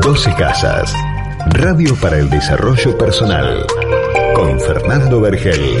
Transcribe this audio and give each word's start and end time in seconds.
12 0.00 0.34
Casas. 0.36 0.92
Radio 1.50 1.94
para 2.00 2.18
el 2.18 2.28
Desarrollo 2.28 2.96
Personal. 2.98 3.66
Con 4.34 4.60
Fernando 4.60 5.20
Vergel. 5.20 5.78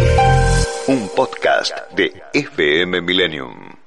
Un 0.88 1.08
podcast 1.14 1.76
de 1.94 2.22
FM 2.32 3.02
Millennium. 3.02 3.83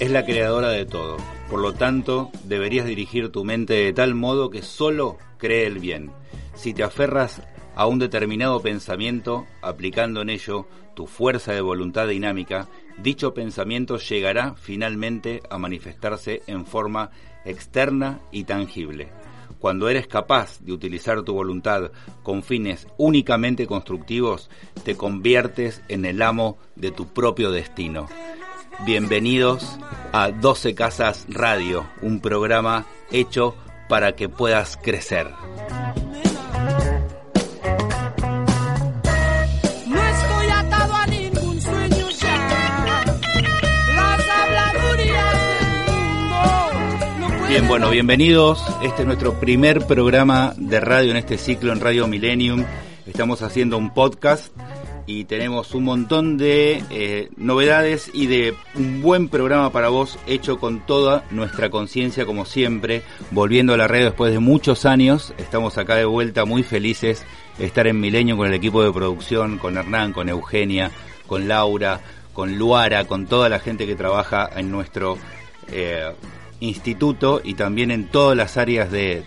Es 0.00 0.10
la 0.10 0.24
creadora 0.24 0.70
de 0.70 0.86
todo. 0.86 1.18
Por 1.50 1.60
lo 1.60 1.74
tanto, 1.74 2.30
deberías 2.44 2.86
dirigir 2.86 3.30
tu 3.30 3.44
mente 3.44 3.74
de 3.74 3.92
tal 3.92 4.14
modo 4.14 4.48
que 4.48 4.62
solo 4.62 5.18
cree 5.36 5.66
el 5.66 5.78
bien. 5.78 6.10
Si 6.54 6.72
te 6.72 6.82
aferras 6.82 7.42
a 7.76 7.86
un 7.86 7.98
determinado 7.98 8.60
pensamiento, 8.60 9.46
aplicando 9.60 10.22
en 10.22 10.30
ello 10.30 10.66
tu 10.94 11.06
fuerza 11.06 11.52
de 11.52 11.60
voluntad 11.60 12.08
dinámica, 12.08 12.66
dicho 12.96 13.34
pensamiento 13.34 13.98
llegará 13.98 14.54
finalmente 14.54 15.42
a 15.50 15.58
manifestarse 15.58 16.42
en 16.46 16.64
forma 16.64 17.10
externa 17.44 18.20
y 18.32 18.44
tangible. 18.44 19.08
Cuando 19.58 19.90
eres 19.90 20.06
capaz 20.06 20.60
de 20.60 20.72
utilizar 20.72 21.22
tu 21.22 21.34
voluntad 21.34 21.92
con 22.22 22.42
fines 22.42 22.86
únicamente 22.96 23.66
constructivos, 23.66 24.48
te 24.82 24.96
conviertes 24.96 25.82
en 25.88 26.06
el 26.06 26.22
amo 26.22 26.56
de 26.74 26.90
tu 26.90 27.12
propio 27.12 27.50
destino. 27.50 28.08
Bienvenidos 28.84 29.78
a 30.10 30.30
12 30.30 30.74
Casas 30.74 31.26
Radio, 31.28 31.86
un 32.00 32.20
programa 32.20 32.86
hecho 33.12 33.54
para 33.90 34.16
que 34.16 34.30
puedas 34.30 34.78
crecer. 34.78 35.28
Bien, 47.48 47.68
bueno, 47.68 47.90
bienvenidos. 47.90 48.64
Este 48.82 49.02
es 49.02 49.06
nuestro 49.06 49.38
primer 49.38 49.86
programa 49.86 50.54
de 50.56 50.80
radio 50.80 51.10
en 51.10 51.18
este 51.18 51.36
ciclo 51.36 51.72
en 51.72 51.80
Radio 51.80 52.06
Millennium. 52.06 52.64
Estamos 53.06 53.42
haciendo 53.42 53.76
un 53.76 53.92
podcast 53.92 54.52
y 55.10 55.24
tenemos 55.24 55.74
un 55.74 55.82
montón 55.84 56.36
de 56.36 56.84
eh, 56.90 57.30
novedades 57.36 58.10
y 58.14 58.26
de 58.26 58.54
un 58.76 59.02
buen 59.02 59.28
programa 59.28 59.72
para 59.72 59.88
vos 59.88 60.16
hecho 60.28 60.58
con 60.60 60.86
toda 60.86 61.24
nuestra 61.32 61.68
conciencia 61.68 62.24
como 62.26 62.44
siempre. 62.44 63.02
Volviendo 63.32 63.74
a 63.74 63.76
la 63.76 63.88
radio 63.88 64.04
después 64.06 64.32
de 64.32 64.38
muchos 64.38 64.86
años, 64.86 65.34
estamos 65.36 65.78
acá 65.78 65.96
de 65.96 66.04
vuelta 66.04 66.44
muy 66.44 66.62
felices 66.62 67.24
de 67.58 67.66
estar 67.66 67.88
en 67.88 67.98
Milenio 67.98 68.36
con 68.36 68.46
el 68.46 68.54
equipo 68.54 68.84
de 68.84 68.92
producción, 68.92 69.58
con 69.58 69.76
Hernán, 69.76 70.12
con 70.12 70.28
Eugenia, 70.28 70.92
con 71.26 71.48
Laura, 71.48 72.00
con 72.32 72.56
Luara, 72.56 73.04
con 73.06 73.26
toda 73.26 73.48
la 73.48 73.58
gente 73.58 73.86
que 73.88 73.96
trabaja 73.96 74.48
en 74.54 74.70
nuestro 74.70 75.18
eh, 75.72 76.12
instituto 76.60 77.40
y 77.42 77.54
también 77.54 77.90
en 77.90 78.06
todas 78.06 78.36
las 78.36 78.56
áreas 78.56 78.92
de- 78.92 79.24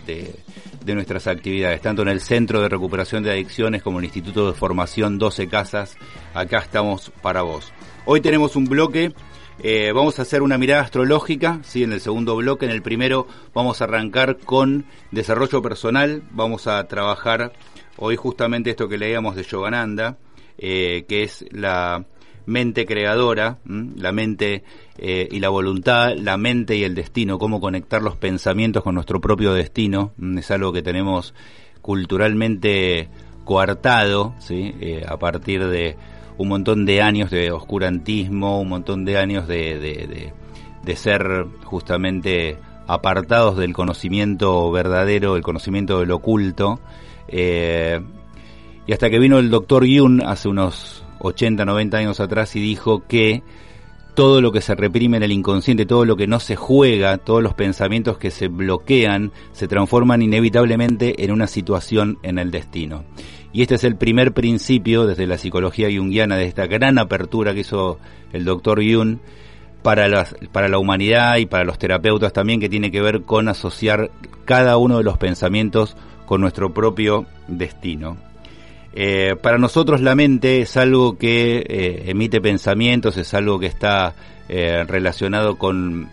de 0.84 0.94
nuestras 0.94 1.26
actividades, 1.26 1.80
tanto 1.80 2.02
en 2.02 2.08
el 2.08 2.20
Centro 2.20 2.60
de 2.60 2.68
Recuperación 2.68 3.22
de 3.22 3.30
Adicciones 3.30 3.82
como 3.82 3.98
en 3.98 4.04
el 4.04 4.06
Instituto 4.06 4.46
de 4.46 4.52
Formación 4.52 5.18
12 5.18 5.48
Casas. 5.48 5.96
Acá 6.34 6.58
estamos 6.58 7.10
para 7.22 7.42
vos. 7.42 7.72
Hoy 8.04 8.20
tenemos 8.20 8.54
un 8.54 8.66
bloque, 8.66 9.14
eh, 9.62 9.92
vamos 9.94 10.18
a 10.18 10.22
hacer 10.22 10.42
una 10.42 10.58
mirada 10.58 10.82
astrológica, 10.82 11.60
¿sí? 11.62 11.82
en 11.82 11.92
el 11.92 12.00
segundo 12.00 12.36
bloque, 12.36 12.66
en 12.66 12.72
el 12.72 12.82
primero 12.82 13.26
vamos 13.54 13.80
a 13.80 13.84
arrancar 13.84 14.38
con 14.38 14.84
desarrollo 15.10 15.62
personal, 15.62 16.22
vamos 16.30 16.66
a 16.66 16.86
trabajar 16.86 17.52
hoy 17.96 18.16
justamente 18.16 18.70
esto 18.70 18.88
que 18.88 18.98
leíamos 18.98 19.36
de 19.36 19.44
Yogananda, 19.44 20.18
eh, 20.58 21.06
que 21.08 21.22
es 21.22 21.46
la 21.50 22.04
mente 22.46 22.84
creadora, 22.86 23.58
la 23.64 24.12
mente 24.12 24.64
eh, 24.98 25.28
y 25.30 25.40
la 25.40 25.48
voluntad, 25.48 26.14
la 26.16 26.36
mente 26.36 26.76
y 26.76 26.84
el 26.84 26.94
destino, 26.94 27.38
cómo 27.38 27.60
conectar 27.60 28.02
los 28.02 28.16
pensamientos 28.16 28.82
con 28.82 28.94
nuestro 28.94 29.20
propio 29.20 29.52
destino, 29.54 30.12
es 30.38 30.50
algo 30.50 30.72
que 30.72 30.82
tenemos 30.82 31.34
culturalmente 31.82 33.08
coartado, 33.44 34.34
¿sí? 34.38 34.74
Eh, 34.80 35.04
a 35.06 35.18
partir 35.18 35.66
de 35.66 35.96
un 36.38 36.48
montón 36.48 36.84
de 36.86 37.00
años 37.02 37.30
de 37.30 37.50
oscurantismo, 37.52 38.60
un 38.60 38.68
montón 38.68 39.04
de 39.04 39.18
años 39.18 39.46
de, 39.46 39.78
de- 39.78 40.32
de- 40.84 40.96
ser 40.96 41.46
justamente 41.64 42.56
apartados 42.86 43.56
del 43.56 43.72
conocimiento 43.72 44.70
verdadero, 44.70 45.36
el 45.36 45.42
conocimiento 45.42 46.00
del 46.00 46.10
oculto. 46.10 46.78
Eh, 47.28 48.00
y 48.86 48.92
hasta 48.92 49.08
que 49.08 49.18
vino 49.18 49.38
el 49.38 49.48
doctor 49.50 49.84
Yun 49.86 50.22
hace 50.22 50.48
unos 50.48 51.04
80, 51.20 51.64
90 51.64 51.96
años 51.96 52.20
atrás 52.20 52.54
y 52.56 52.60
dijo 52.60 53.04
que 53.06 53.42
todo 54.14 54.40
lo 54.40 54.52
que 54.52 54.60
se 54.60 54.74
reprime 54.74 55.16
en 55.16 55.24
el 55.24 55.32
inconsciente, 55.32 55.86
todo 55.86 56.04
lo 56.04 56.16
que 56.16 56.26
no 56.26 56.40
se 56.40 56.56
juega, 56.56 57.18
todos 57.18 57.42
los 57.42 57.54
pensamientos 57.54 58.16
que 58.16 58.30
se 58.30 58.48
bloquean, 58.48 59.32
se 59.52 59.68
transforman 59.68 60.22
inevitablemente 60.22 61.24
en 61.24 61.32
una 61.32 61.46
situación 61.46 62.18
en 62.22 62.38
el 62.38 62.50
destino. 62.50 63.04
Y 63.52 63.62
este 63.62 63.76
es 63.76 63.84
el 63.84 63.96
primer 63.96 64.32
principio 64.32 65.06
desde 65.06 65.26
la 65.26 65.38
psicología 65.38 65.88
junguiana, 65.88 66.36
de 66.36 66.46
esta 66.46 66.66
gran 66.66 66.98
apertura 66.98 67.54
que 67.54 67.60
hizo 67.60 67.98
el 68.32 68.44
doctor 68.44 68.82
Jung 68.82 69.18
para, 69.82 70.08
las, 70.08 70.34
para 70.50 70.68
la 70.68 70.78
humanidad 70.78 71.36
y 71.36 71.46
para 71.46 71.64
los 71.64 71.78
terapeutas 71.78 72.32
también, 72.32 72.60
que 72.60 72.68
tiene 72.68 72.90
que 72.90 73.02
ver 73.02 73.22
con 73.22 73.48
asociar 73.48 74.10
cada 74.44 74.76
uno 74.76 74.98
de 74.98 75.04
los 75.04 75.18
pensamientos 75.18 75.96
con 76.26 76.40
nuestro 76.40 76.72
propio 76.72 77.26
destino. 77.46 78.16
Eh, 78.96 79.34
para 79.42 79.58
nosotros 79.58 80.00
la 80.00 80.14
mente 80.14 80.60
es 80.60 80.76
algo 80.76 81.18
que 81.18 81.64
eh, 81.68 82.02
emite 82.06 82.40
pensamientos, 82.40 83.16
es 83.16 83.34
algo 83.34 83.58
que 83.58 83.66
está 83.66 84.14
eh, 84.48 84.84
relacionado 84.86 85.58
con 85.58 86.08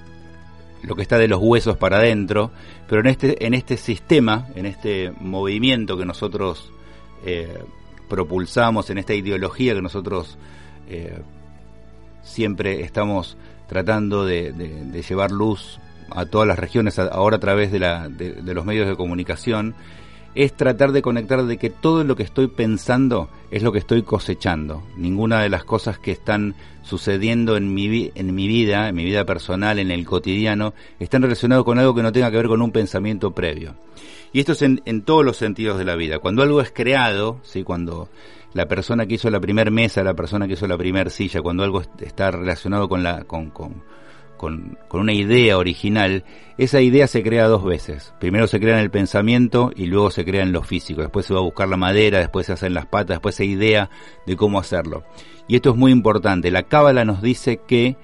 lo 0.82 0.96
que 0.96 1.04
está 1.04 1.20
de 1.20 1.28
los 1.28 1.40
huesos 1.40 1.78
para 1.78 1.98
adentro, 1.98 2.50
pero 2.90 3.02
en 3.02 3.08
este, 3.08 3.46
en 3.46 3.54
este 3.54 3.78
sistema, 3.78 4.48
en 4.56 4.66
este 4.66 5.12
movimiento 5.20 5.96
que 5.96 6.06
nosotros 6.06 6.72
propulsamos, 8.10 8.90
en 8.90 8.98
esta 8.98 9.14
ideología 9.14 9.76
que 9.76 9.82
nosotros 9.84 10.40
siempre 12.24 12.82
estamos 12.82 13.38
tratando 13.68 14.26
de, 14.26 14.54
de- 14.54 15.04
llevar 15.04 15.30
luz 15.30 15.80
a 16.10 16.26
todas 16.26 16.48
las 16.48 16.58
regiones, 16.58 16.98
ahora 16.98 17.38
a 17.38 17.40
través 17.40 17.72
de, 17.72 17.78
la, 17.78 18.10
de 18.10 18.54
los 18.56 18.66
medios 18.66 18.88
de 18.88 18.96
comunicación, 18.96 19.76
es 20.36 20.56
tratar 20.56 20.92
de 20.92 21.02
conectar 21.02 21.44
de 21.44 21.58
que 21.58 21.70
todo 21.70 22.04
lo 22.04 22.16
que 22.16 22.24
estoy 22.24 22.48
pensando 22.48 23.30
es 23.52 23.64
lo 23.64 23.72
que 23.72 23.80
estoy 23.80 24.04
cosechando. 24.04 24.82
Ninguna 24.98 25.42
de 25.42 25.50
las 25.50 25.64
cosas 25.64 26.00
que 26.00 26.12
están 26.12 26.56
sucediendo 26.84 27.58
en 27.58 27.74
mi, 27.74 28.12
en 28.16 28.34
mi 28.34 28.48
vida, 28.48 28.90
en 28.90 28.96
mi 28.96 29.04
vida 29.04 29.26
personal, 29.26 29.80
en 29.80 29.92
el 29.92 30.06
cotidiano, 30.06 30.74
están 31.00 31.22
relacionados 31.22 31.66
con 31.66 31.80
algo 31.80 31.94
que 31.96 32.02
no 32.04 32.12
tenga 32.12 32.32
que 32.32 32.38
ver 32.38 32.48
con 32.48 32.62
un 32.62 32.72
pensamiento 32.72 33.32
previo. 33.32 33.76
Y 34.34 34.40
esto 34.40 34.54
es 34.54 34.62
en, 34.62 34.82
en 34.86 35.02
todos 35.02 35.26
los 35.26 35.38
sentidos 35.38 35.78
de 35.78 35.86
la 35.86 35.96
vida. 35.96 36.20
Cuando 36.20 36.42
algo 36.44 36.62
es 36.62 36.72
creado, 36.72 37.40
¿sí? 37.44 37.64
cuando 37.64 38.08
la 38.54 38.68
persona 38.68 39.06
que 39.06 39.16
hizo 39.16 39.30
la 39.30 39.40
primer 39.42 39.72
mesa, 39.72 40.04
la 40.04 40.14
persona 40.14 40.48
que 40.48 40.54
hizo 40.54 40.68
la 40.68 40.78
primer 40.78 41.10
silla, 41.10 41.42
cuando 41.42 41.64
algo 41.64 41.82
est- 41.82 42.02
está 42.02 42.32
relacionado 42.32 42.88
con 42.88 43.04
la, 43.04 43.26
con, 43.26 43.50
con, 43.50 43.84
con, 44.42 44.80
una 44.92 45.14
idea 45.14 45.60
original, 45.60 46.26
esa 46.58 46.82
idea 46.82 47.06
se 47.06 47.22
crea 47.22 47.48
dos 47.48 47.64
veces. 47.64 48.12
Primero 48.20 48.48
se 48.48 48.60
crea 48.60 48.74
en 48.74 48.82
el 48.82 48.90
pensamiento 48.90 49.72
y 49.76 49.86
luego 49.86 50.10
se 50.10 50.26
crea 50.26 50.42
en 50.42 50.52
lo 50.52 50.64
físico. 50.64 51.02
Después 51.02 51.28
se 51.28 51.34
va 51.36 51.42
a 51.42 51.44
buscar 51.44 51.70
la 51.70 51.78
madera, 51.78 52.18
después 52.18 52.48
se 52.48 52.54
hacen 52.54 52.74
las 52.74 52.88
patas, 52.88 53.18
después 53.18 53.36
se 53.36 53.46
idea 53.46 53.92
de 54.26 54.36
cómo 54.36 54.60
hacerlo. 54.60 55.04
Y 55.48 55.56
esto 55.56 55.70
es 55.70 55.76
muy 55.76 55.92
importante. 55.92 56.50
La 56.50 56.64
cábala 56.64 57.06
nos 57.06 57.22
dice 57.22 57.62
que 57.68 57.98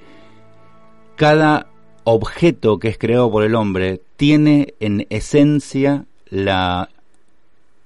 cada 1.16 1.68
objeto 2.04 2.78
que 2.78 2.90
es 2.90 3.00
creado 3.00 3.32
por 3.32 3.44
el 3.44 3.56
hombre 3.56 4.00
tiene 4.16 4.76
en 4.80 5.08
esencia 5.10 6.06
la 6.30 6.90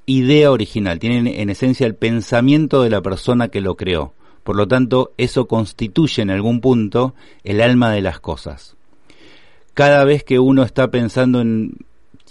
idea 0.05 0.51
original, 0.51 0.99
tiene 0.99 1.41
en 1.41 1.49
esencia 1.49 1.87
el 1.87 1.95
pensamiento 1.95 2.83
de 2.83 2.89
la 2.89 3.01
persona 3.01 3.47
que 3.47 3.61
lo 3.61 3.77
creó. 3.77 4.13
Por 4.43 4.55
lo 4.55 4.67
tanto, 4.67 5.11
eso 5.17 5.47
constituye 5.47 6.21
en 6.21 6.31
algún 6.31 6.61
punto 6.61 7.13
el 7.43 7.61
alma 7.61 7.91
de 7.91 8.01
las 8.01 8.19
cosas. 8.19 8.75
Cada 9.73 10.03
vez 10.03 10.23
que 10.23 10.39
uno 10.39 10.63
está 10.63 10.89
pensando 10.89 11.41
en 11.41 11.77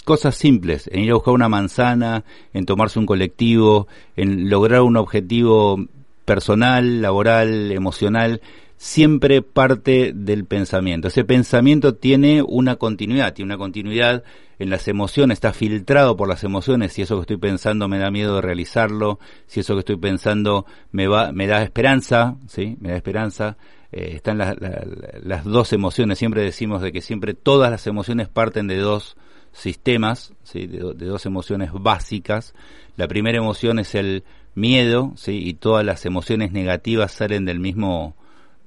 cosas 0.05 0.35
simples, 0.35 0.89
en 0.93 1.01
ir 1.01 1.11
a 1.11 1.15
buscar 1.15 1.35
una 1.35 1.49
manzana, 1.49 2.25
en 2.53 2.67
tomarse 2.67 2.99
un 2.99 3.07
colectivo, 3.07 3.87
en 4.17 4.51
lograr 4.51 4.83
un 4.83 4.97
objetivo 4.97 5.87
personal, 6.25 7.01
laboral, 7.01 7.73
emocional, 7.73 8.41
siempre 8.83 9.43
parte 9.43 10.13
del 10.15 10.47
pensamiento. 10.47 11.09
Ese 11.09 11.23
pensamiento 11.23 11.97
tiene 11.97 12.41
una 12.41 12.77
continuidad, 12.77 13.35
tiene 13.35 13.53
una 13.53 13.59
continuidad 13.59 14.25
en 14.59 14.71
las 14.71 14.89
emociones, 14.89 15.37
está 15.37 15.53
filtrado 15.53 16.17
por 16.17 16.31
las 16.31 16.45
emociones, 16.45 16.95
si 16.95 17.03
eso 17.03 17.17
que 17.17 17.21
estoy 17.21 17.37
pensando 17.37 17.89
me 17.89 17.99
da 17.99 18.11
miedo 18.11 18.37
de 18.37 18.41
realizarlo, 18.41 19.19
si 19.47 19.61
eso 19.61 19.75
que 19.75 19.81
estoy 19.81 19.99
pensando 19.99 20.65
me 20.93 21.09
va, 21.09 21.31
me 21.31 21.47
da 21.47 21.63
esperanza, 21.63 22.39
sí, 22.47 22.79
me 22.81 22.89
da 22.89 22.97
esperanza, 22.97 23.59
eh, 23.93 24.13
están 24.15 24.39
las 24.39 25.45
dos 25.45 25.75
emociones, 25.75 26.19
siempre 26.19 26.43
decimos 26.43 26.81
de 26.81 26.91
que 26.91 27.03
siempre 27.03 27.35
todas 27.35 27.71
las 27.71 27.87
emociones 27.87 28.29
parten 28.29 28.67
de 28.67 28.79
dos 28.79 29.19
sistemas, 29.53 30.33
¿sí? 30.43 30.67
de, 30.67 30.79
dos 30.79 31.27
emociones 31.27 31.69
básicas. 31.75 32.55
La 32.97 33.09
primera 33.09 33.37
emoción 33.37 33.79
es 33.79 33.95
el 33.95 34.25
miedo, 34.55 35.13
¿sí? 35.17 35.33
y 35.33 35.53
todas 35.53 35.85
las 35.85 36.07
emociones 36.07 36.53
negativas 36.53 37.13
salen 37.13 37.45
del 37.45 37.61
mismo, 37.61 38.17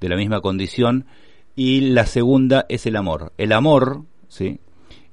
de 0.04 0.10
la 0.10 0.16
misma 0.16 0.40
condición. 0.40 1.06
Y 1.56 1.80
la 1.80 2.06
segunda 2.06 2.66
es 2.68 2.86
el 2.86 2.96
amor. 2.96 3.32
El 3.38 3.52
amor, 3.52 4.02
¿sí? 4.28 4.60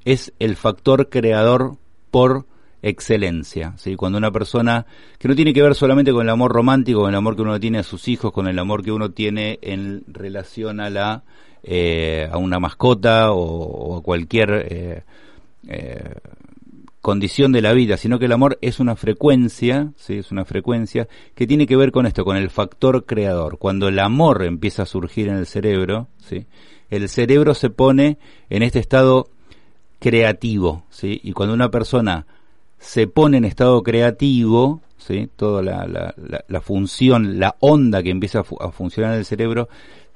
es 0.06 0.34
el 0.40 0.56
factor 0.56 1.10
creador 1.10 1.78
por 2.10 2.46
excelencia. 2.82 3.74
¿sí? 3.78 3.96
Cuando 3.96 4.18
una 4.18 4.32
persona, 4.32 4.86
que 5.20 5.28
no 5.28 5.36
tiene 5.36 5.54
que 5.54 5.62
ver 5.62 5.76
solamente 5.76 6.12
con 6.12 6.24
el 6.24 6.30
amor 6.30 6.52
romántico, 6.52 7.02
con 7.02 7.10
el 7.10 7.16
amor 7.16 7.36
que 7.36 7.44
uno 7.44 7.60
tiene 7.60 7.80
a 7.80 7.84
sus 7.84 8.08
hijos, 8.08 8.32
con 8.32 8.48
el 8.48 8.58
amor 8.60 8.84
que 8.84 8.92
uno 8.92 9.12
tiene 9.12 9.60
en 9.62 10.04
relación 10.08 10.80
a 10.80 10.90
la 10.90 11.24
eh, 11.64 12.28
a 12.32 12.40
una 12.40 12.60
mascota 12.60 13.34
o, 13.34 13.98
a 13.98 14.02
cualquier 14.02 14.66
eh, 14.68 15.04
eh, 15.68 16.16
condición 17.02 17.52
de 17.52 17.62
la 17.62 17.74
vida, 17.74 17.98
sino 17.98 18.20
que 18.20 18.26
el 18.26 18.32
amor 18.32 18.60
es 18.62 18.80
una 18.80 18.96
frecuencia, 18.96 19.92
¿sí? 19.98 20.18
es 20.18 20.32
una 20.32 20.46
frecuencia 20.46 21.08
que 21.34 21.48
tiene 21.48 21.66
que 21.66 21.76
ver 21.76 21.92
con 21.92 22.06
esto, 22.06 22.24
con 22.24 22.38
el 22.38 22.50
factor 22.50 23.06
creador. 23.06 23.58
Cuando 23.58 23.88
el 23.88 24.00
amor 24.00 24.44
empieza 24.44 24.84
a 24.84 24.86
surgir 24.86 25.28
en 25.28 25.36
el 25.36 25.48
cerebro, 25.48 26.08
¿sí? 26.18 26.46
el 26.90 27.10
cerebro 27.10 27.56
se 27.56 27.72
pone 27.72 28.18
en 28.50 28.62
este 28.62 28.80
estado 28.80 29.30
creativo, 30.00 30.84
¿sí? 30.90 31.20
y 31.24 31.34
cuando 31.34 31.56
una 31.56 31.72
persona 31.72 32.28
se 32.78 33.08
pone 33.08 33.38
en 33.38 33.46
estado 33.46 33.82
creativo, 33.82 34.82
¿sí? 34.98 35.28
toda 35.36 35.64
la, 35.64 36.14
la, 36.48 36.62
función, 36.62 37.40
la 37.40 37.56
onda 37.60 38.04
que 38.04 38.12
empieza 38.12 38.40
a 38.60 38.72
funcionar 38.72 39.14
en 39.14 39.20
el 39.20 39.26
cerebro, 39.26 39.70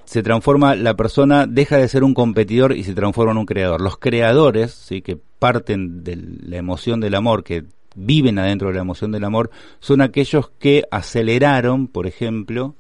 se 0.06 0.24
transforma, 0.24 0.76
la 0.76 0.96
persona 0.96 1.48
deja 1.48 1.78
de 1.78 1.88
ser 1.88 2.04
un 2.04 2.14
competidor 2.14 2.76
y 2.76 2.84
se 2.84 2.94
transforma 2.94 3.32
en 3.32 3.40
un 3.40 3.46
creador. 3.46 3.82
Los 3.82 3.98
creadores, 3.98 4.72
¿sí? 4.72 5.02
que 5.02 5.18
parten 5.40 6.04
de 6.04 6.16
la 6.16 6.58
emoción 6.58 7.00
del 7.00 7.16
amor, 7.16 7.44
que 7.44 7.66
viven 7.96 8.40
adentro 8.40 8.68
de 8.68 8.76
la 8.76 8.82
emoción 8.82 9.12
del 9.12 9.24
amor, 9.24 9.50
son 9.80 10.02
aquellos 10.02 10.52
que 10.60 10.84
aceleraron, 10.92 11.88
por 11.88 12.08
ejemplo, 12.08 12.76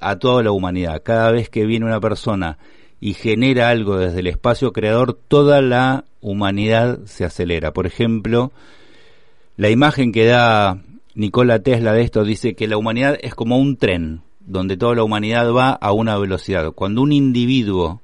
a 0.00 0.16
toda 0.16 0.42
la 0.42 0.52
humanidad. 0.52 1.02
Cada 1.02 1.30
vez 1.32 1.48
que 1.48 1.66
viene 1.66 1.86
una 1.86 2.00
persona 2.00 2.58
y 3.00 3.14
genera 3.14 3.70
algo 3.70 3.96
desde 3.96 4.20
el 4.20 4.28
espacio 4.28 4.72
creador, 4.72 5.18
toda 5.28 5.60
la 5.62 6.04
humanidad 6.20 7.00
se 7.06 7.24
acelera. 7.24 7.72
Por 7.72 7.86
ejemplo, 7.86 8.52
la 9.56 9.70
imagen 9.70 10.12
que 10.12 10.26
da 10.26 10.80
Nikola 11.14 11.58
Tesla 11.60 11.92
de 11.92 12.02
esto 12.02 12.24
dice 12.24 12.54
que 12.54 12.68
la 12.68 12.76
humanidad 12.76 13.18
es 13.20 13.34
como 13.34 13.58
un 13.58 13.76
tren 13.76 14.22
donde 14.46 14.76
toda 14.76 14.94
la 14.94 15.04
humanidad 15.04 15.52
va 15.52 15.70
a 15.70 15.92
una 15.92 16.18
velocidad. 16.18 16.72
Cuando 16.72 17.02
un 17.02 17.12
individuo 17.12 18.00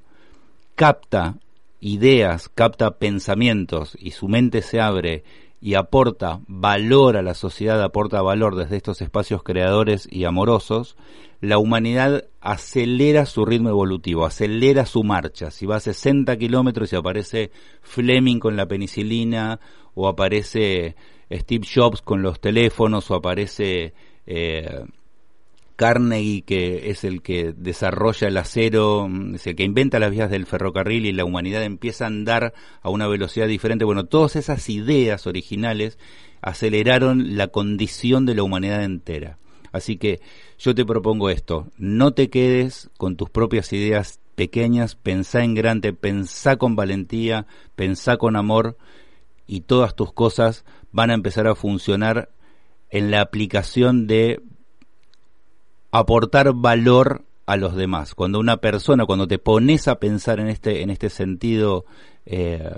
capta 0.75 1.35
ideas, 1.79 2.49
capta 2.49 2.91
pensamientos 2.91 3.97
y 3.99 4.11
su 4.11 4.27
mente 4.27 4.61
se 4.61 4.79
abre 4.79 5.23
y 5.61 5.75
aporta 5.75 6.39
valor 6.47 7.17
a 7.17 7.21
la 7.21 7.33
sociedad, 7.33 7.81
aporta 7.83 8.21
valor 8.21 8.55
desde 8.55 8.77
estos 8.77 9.01
espacios 9.01 9.43
creadores 9.43 10.07
y 10.09 10.23
amorosos, 10.23 10.95
la 11.41 11.57
humanidad 11.57 12.25
acelera 12.41 13.25
su 13.25 13.45
ritmo 13.45 13.69
evolutivo, 13.69 14.25
acelera 14.25 14.85
su 14.85 15.03
marcha. 15.03 15.51
Si 15.51 15.65
va 15.65 15.77
a 15.77 15.81
60 15.81 16.37
kilómetros 16.37 16.91
y 16.91 16.95
aparece 16.95 17.51
Fleming 17.81 18.39
con 18.39 18.55
la 18.55 18.67
penicilina, 18.67 19.59
o 19.95 20.07
aparece 20.07 20.95
Steve 21.31 21.65
Jobs 21.73 22.01
con 22.01 22.21
los 22.21 22.39
teléfonos, 22.39 23.09
o 23.11 23.15
aparece 23.15 23.93
eh, 24.25 24.85
Carnegie, 25.79 26.41
que 26.41 26.89
es 26.89 27.05
el 27.05 27.21
que 27.21 27.53
desarrolla 27.55 28.27
el 28.27 28.35
acero, 28.35 29.09
es 29.33 29.47
el 29.47 29.55
que 29.55 29.63
inventa 29.63 29.97
las 29.97 30.11
vías 30.11 30.29
del 30.29 30.45
ferrocarril 30.45 31.05
y 31.05 31.13
la 31.13 31.23
humanidad 31.23 31.63
empieza 31.63 32.03
a 32.03 32.07
andar 32.07 32.53
a 32.81 32.89
una 32.89 33.07
velocidad 33.07 33.47
diferente. 33.47 33.85
Bueno, 33.85 34.03
todas 34.03 34.35
esas 34.35 34.67
ideas 34.69 35.25
originales 35.25 35.97
aceleraron 36.41 37.37
la 37.37 37.47
condición 37.47 38.25
de 38.25 38.35
la 38.35 38.43
humanidad 38.43 38.83
entera. 38.83 39.37
Así 39.71 39.95
que 39.95 40.19
yo 40.57 40.75
te 40.75 40.83
propongo 40.83 41.29
esto, 41.29 41.69
no 41.77 42.11
te 42.11 42.29
quedes 42.29 42.89
con 42.97 43.15
tus 43.15 43.29
propias 43.29 43.71
ideas 43.71 44.19
pequeñas, 44.35 44.95
pensá 44.95 45.45
en 45.45 45.55
grande, 45.55 45.93
pensá 45.93 46.57
con 46.57 46.75
valentía, 46.75 47.47
pensá 47.77 48.17
con 48.17 48.35
amor 48.35 48.75
y 49.47 49.61
todas 49.61 49.95
tus 49.95 50.11
cosas 50.11 50.65
van 50.91 51.09
a 51.09 51.13
empezar 51.13 51.47
a 51.47 51.55
funcionar 51.55 52.31
en 52.89 53.11
la 53.11 53.21
aplicación 53.21 54.07
de 54.07 54.41
aportar 55.91 56.53
valor 56.53 57.23
a 57.45 57.57
los 57.57 57.75
demás. 57.75 58.13
Cuando 58.13 58.39
una 58.39 58.57
persona, 58.57 59.05
cuando 59.05 59.27
te 59.27 59.39
pones 59.39 59.87
a 59.87 59.99
pensar 59.99 60.39
en 60.39 60.47
este, 60.47 60.83
en 60.83 60.89
este 60.89 61.09
sentido 61.09 61.85
eh, 62.25 62.71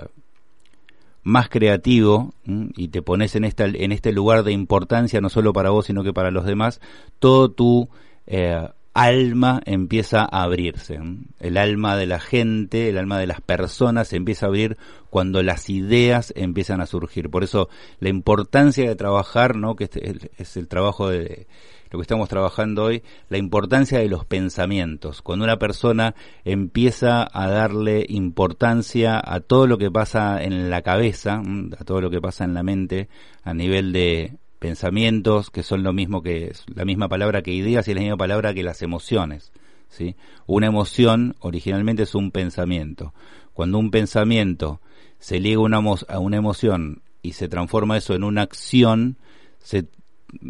más 1.22 1.48
creativo 1.48 2.32
y 2.46 2.88
te 2.88 3.02
pones 3.02 3.36
en, 3.36 3.44
en 3.44 3.92
este 3.92 4.12
lugar 4.12 4.44
de 4.44 4.52
importancia 4.52 5.20
no 5.20 5.28
solo 5.28 5.52
para 5.52 5.70
vos, 5.70 5.86
sino 5.86 6.02
que 6.02 6.12
para 6.12 6.30
los 6.30 6.46
demás, 6.46 6.80
todo 7.18 7.50
tu 7.50 7.88
eh, 8.26 8.66
alma 8.94 9.60
empieza 9.64 10.22
a 10.22 10.42
abrirse. 10.42 10.98
El 11.38 11.56
alma 11.56 11.96
de 11.96 12.06
la 12.06 12.20
gente, 12.20 12.88
el 12.88 12.98
alma 12.98 13.18
de 13.18 13.26
las 13.26 13.40
personas 13.40 14.08
se 14.08 14.16
empieza 14.16 14.46
a 14.46 14.48
abrir 14.48 14.76
cuando 15.10 15.42
las 15.42 15.70
ideas 15.70 16.32
empiezan 16.36 16.80
a 16.80 16.86
surgir. 16.86 17.30
Por 17.30 17.44
eso 17.44 17.68
la 18.00 18.08
importancia 18.08 18.88
de 18.88 18.96
trabajar, 18.96 19.56
¿no? 19.56 19.76
que 19.76 19.84
este 19.84 20.30
es 20.38 20.56
el 20.56 20.68
trabajo 20.68 21.08
de 21.08 21.46
lo 21.92 21.98
que 21.98 22.02
estamos 22.02 22.30
trabajando 22.30 22.84
hoy, 22.84 23.02
la 23.28 23.36
importancia 23.36 23.98
de 23.98 24.08
los 24.08 24.24
pensamientos. 24.24 25.20
Cuando 25.20 25.44
una 25.44 25.58
persona 25.58 26.14
empieza 26.42 27.28
a 27.30 27.48
darle 27.48 28.06
importancia 28.08 29.20
a 29.22 29.40
todo 29.40 29.66
lo 29.66 29.76
que 29.76 29.90
pasa 29.90 30.42
en 30.42 30.70
la 30.70 30.80
cabeza, 30.80 31.42
a 31.78 31.84
todo 31.84 32.00
lo 32.00 32.08
que 32.10 32.22
pasa 32.22 32.44
en 32.44 32.54
la 32.54 32.62
mente, 32.62 33.10
a 33.44 33.52
nivel 33.52 33.92
de 33.92 34.38
pensamientos, 34.58 35.50
que 35.50 35.62
son 35.62 35.82
lo 35.82 35.92
mismo 35.92 36.22
que 36.22 36.52
la 36.74 36.86
misma 36.86 37.08
palabra 37.08 37.42
que 37.42 37.52
ideas 37.52 37.86
y 37.88 37.94
la 37.94 38.00
misma 38.00 38.16
palabra 38.16 38.54
que 38.54 38.62
las 38.62 38.80
emociones. 38.80 39.52
¿sí? 39.88 40.16
Una 40.46 40.68
emoción 40.68 41.36
originalmente 41.40 42.04
es 42.04 42.14
un 42.14 42.30
pensamiento. 42.30 43.12
Cuando 43.52 43.78
un 43.78 43.90
pensamiento 43.90 44.80
se 45.18 45.40
liga 45.40 45.60
a 46.08 46.18
una 46.20 46.36
emoción 46.38 47.02
y 47.20 47.34
se 47.34 47.48
transforma 47.48 47.98
eso 47.98 48.14
en 48.14 48.24
una 48.24 48.40
acción, 48.40 49.18
se 49.58 49.88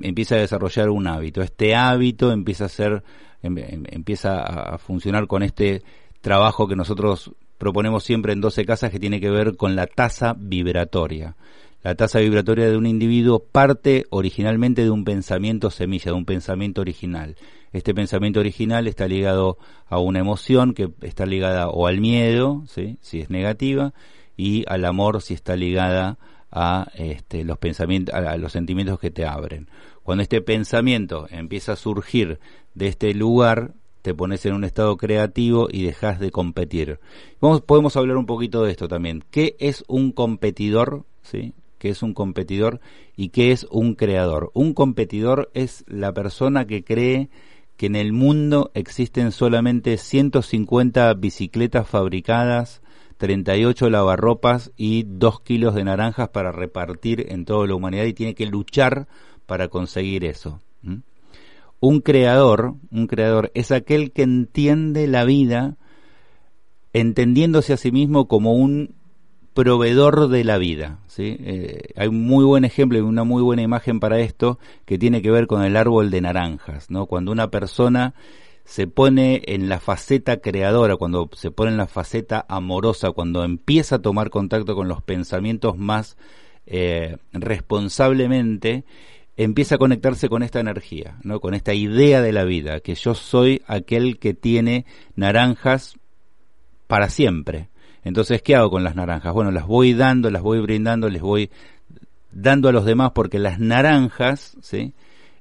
empieza 0.02 0.36
a 0.36 0.38
desarrollar 0.38 0.90
un 0.90 1.06
hábito. 1.06 1.42
Este 1.42 1.74
hábito 1.74 2.32
empieza 2.32 2.66
a 2.66 2.68
ser, 2.68 3.02
em, 3.42 3.58
em, 3.58 3.84
empieza 3.90 4.42
a 4.42 4.78
funcionar 4.78 5.26
con 5.26 5.42
este 5.42 5.82
trabajo 6.20 6.68
que 6.68 6.76
nosotros 6.76 7.32
proponemos 7.58 8.04
siempre 8.04 8.32
en 8.32 8.40
12 8.40 8.64
casas 8.64 8.90
que 8.90 8.98
tiene 8.98 9.20
que 9.20 9.30
ver 9.30 9.56
con 9.56 9.76
la 9.76 9.86
tasa 9.86 10.34
vibratoria. 10.36 11.36
La 11.82 11.96
tasa 11.96 12.20
vibratoria 12.20 12.70
de 12.70 12.76
un 12.76 12.86
individuo 12.86 13.40
parte 13.40 14.06
originalmente 14.10 14.84
de 14.84 14.90
un 14.90 15.04
pensamiento 15.04 15.70
semilla, 15.70 16.12
de 16.12 16.16
un 16.16 16.24
pensamiento 16.24 16.80
original. 16.80 17.36
Este 17.72 17.94
pensamiento 17.94 18.38
original 18.38 18.86
está 18.86 19.08
ligado 19.08 19.58
a 19.88 19.98
una 19.98 20.20
emoción 20.20 20.74
que 20.74 20.90
está 21.02 21.26
ligada 21.26 21.68
o 21.68 21.86
al 21.86 22.00
miedo, 22.00 22.64
si 22.66 23.20
es 23.20 23.30
negativa, 23.30 23.94
y 24.36 24.64
al 24.68 24.84
amor 24.84 25.22
si 25.22 25.34
está 25.34 25.56
ligada 25.56 26.08
a 26.10 26.18
este, 26.94 27.44
los 27.44 27.58
pensamientos, 27.58 28.14
a 28.14 28.36
los 28.36 28.52
sentimientos 28.52 28.98
que 28.98 29.10
te 29.10 29.24
abren. 29.24 29.68
Cuando 30.02 30.22
este 30.22 30.40
pensamiento 30.40 31.26
empieza 31.30 31.72
a 31.72 31.76
surgir 31.76 32.40
de 32.74 32.88
este 32.88 33.14
lugar, 33.14 33.74
te 34.02 34.14
pones 34.14 34.44
en 34.46 34.54
un 34.54 34.64
estado 34.64 34.96
creativo 34.96 35.68
y 35.70 35.84
dejas 35.84 36.18
de 36.18 36.30
competir. 36.30 36.98
Vamos, 37.40 37.62
podemos 37.62 37.96
hablar 37.96 38.16
un 38.16 38.26
poquito 38.26 38.64
de 38.64 38.72
esto 38.72 38.88
también. 38.88 39.24
¿Qué 39.30 39.56
es 39.60 39.84
un 39.86 40.12
competidor? 40.12 41.04
¿Sí? 41.22 41.54
¿Qué 41.78 41.90
es 41.90 42.02
un 42.02 42.14
competidor 42.14 42.80
y 43.16 43.30
qué 43.30 43.52
es 43.52 43.66
un 43.70 43.94
creador? 43.94 44.50
Un 44.54 44.74
competidor 44.74 45.50
es 45.54 45.84
la 45.88 46.12
persona 46.12 46.66
que 46.66 46.84
cree 46.84 47.30
que 47.76 47.86
en 47.86 47.96
el 47.96 48.12
mundo 48.12 48.70
existen 48.74 49.32
solamente 49.32 49.96
150 49.96 51.14
bicicletas 51.14 51.88
fabricadas 51.88 52.81
38 53.22 53.88
lavarropas 53.88 54.72
y 54.76 55.04
2 55.06 55.42
kilos 55.42 55.76
de 55.76 55.84
naranjas 55.84 56.30
para 56.30 56.50
repartir 56.50 57.26
en 57.28 57.44
toda 57.44 57.68
la 57.68 57.76
humanidad 57.76 58.02
y 58.06 58.14
tiene 58.14 58.34
que 58.34 58.46
luchar 58.46 59.06
para 59.46 59.68
conseguir 59.68 60.24
eso. 60.24 60.60
Un 61.78 62.00
creador, 62.00 62.74
un 62.90 63.06
creador 63.06 63.52
es 63.54 63.70
aquel 63.70 64.10
que 64.10 64.22
entiende 64.24 65.06
la 65.06 65.24
vida 65.24 65.76
entendiéndose 66.92 67.72
a 67.72 67.76
sí 67.76 67.92
mismo 67.92 68.26
como 68.26 68.54
un 68.54 68.96
proveedor 69.54 70.26
de 70.26 70.42
la 70.42 70.58
vida. 70.58 70.98
¿sí? 71.06 71.36
Eh, 71.38 71.92
hay 71.94 72.08
un 72.08 72.26
muy 72.26 72.44
buen 72.44 72.64
ejemplo 72.64 72.98
y 72.98 73.02
una 73.02 73.22
muy 73.22 73.42
buena 73.42 73.62
imagen 73.62 74.00
para 74.00 74.18
esto 74.18 74.58
que 74.84 74.98
tiene 74.98 75.22
que 75.22 75.30
ver 75.30 75.46
con 75.46 75.62
el 75.62 75.76
árbol 75.76 76.10
de 76.10 76.22
naranjas. 76.22 76.90
¿no? 76.90 77.06
Cuando 77.06 77.30
una 77.30 77.52
persona 77.52 78.14
se 78.64 78.86
pone 78.86 79.42
en 79.46 79.68
la 79.68 79.80
faceta 79.80 80.38
creadora, 80.38 80.96
cuando 80.96 81.28
se 81.32 81.50
pone 81.50 81.70
en 81.72 81.76
la 81.76 81.86
faceta 81.86 82.44
amorosa, 82.48 83.10
cuando 83.10 83.44
empieza 83.44 83.96
a 83.96 84.02
tomar 84.02 84.30
contacto 84.30 84.74
con 84.74 84.88
los 84.88 85.02
pensamientos 85.02 85.76
más 85.76 86.16
eh, 86.66 87.16
responsablemente, 87.32 88.84
empieza 89.36 89.76
a 89.76 89.78
conectarse 89.78 90.28
con 90.28 90.42
esta 90.42 90.60
energía, 90.60 91.18
¿no? 91.22 91.40
con 91.40 91.54
esta 91.54 91.74
idea 91.74 92.22
de 92.22 92.32
la 92.32 92.44
vida, 92.44 92.80
que 92.80 92.94
yo 92.94 93.14
soy 93.14 93.62
aquel 93.66 94.18
que 94.18 94.34
tiene 94.34 94.84
naranjas 95.16 95.96
para 96.86 97.08
siempre. 97.08 97.68
Entonces, 98.04 98.42
¿qué 98.42 98.56
hago 98.56 98.70
con 98.70 98.84
las 98.84 98.96
naranjas? 98.96 99.32
Bueno, 99.32 99.50
las 99.50 99.66
voy 99.66 99.94
dando, 99.94 100.30
las 100.30 100.42
voy 100.42 100.60
brindando, 100.60 101.08
les 101.08 101.22
voy 101.22 101.50
dando 102.30 102.68
a 102.68 102.72
los 102.72 102.84
demás, 102.84 103.12
porque 103.14 103.38
las 103.38 103.58
naranjas, 103.58 104.56
¿sí? 104.60 104.94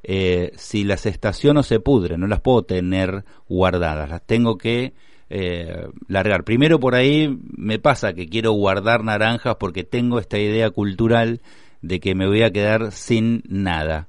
Eh, 0.04 0.52
si 0.56 0.84
las 0.84 1.06
estaciono 1.06 1.64
se 1.64 1.80
pudren, 1.80 2.22
no 2.22 2.28
las 2.28 2.42
puedo 2.42 2.64
tener 2.64 3.24
guardadas, 3.48 4.10
las 4.10 4.26
tengo 4.26 4.58
que 4.58 4.94
eh, 5.30 5.88
largar. 6.08 6.44
Primero 6.44 6.80
por 6.80 6.96
ahí 6.96 7.38
me 7.56 7.80
pasa 7.80 8.14
que 8.14 8.28
quiero 8.28 8.52
guardar 8.52 9.04
naranjas 9.04 9.56
porque 9.58 9.84
tengo 9.84 10.20
esta 10.20 10.40
idea 10.40 10.72
cultural 10.72 11.42
de 11.82 12.00
que 12.00 12.16
me 12.16 12.28
voy 12.28 12.44
a 12.44 12.52
quedar 12.52 12.92
sin 12.92 13.44
nada, 13.48 14.08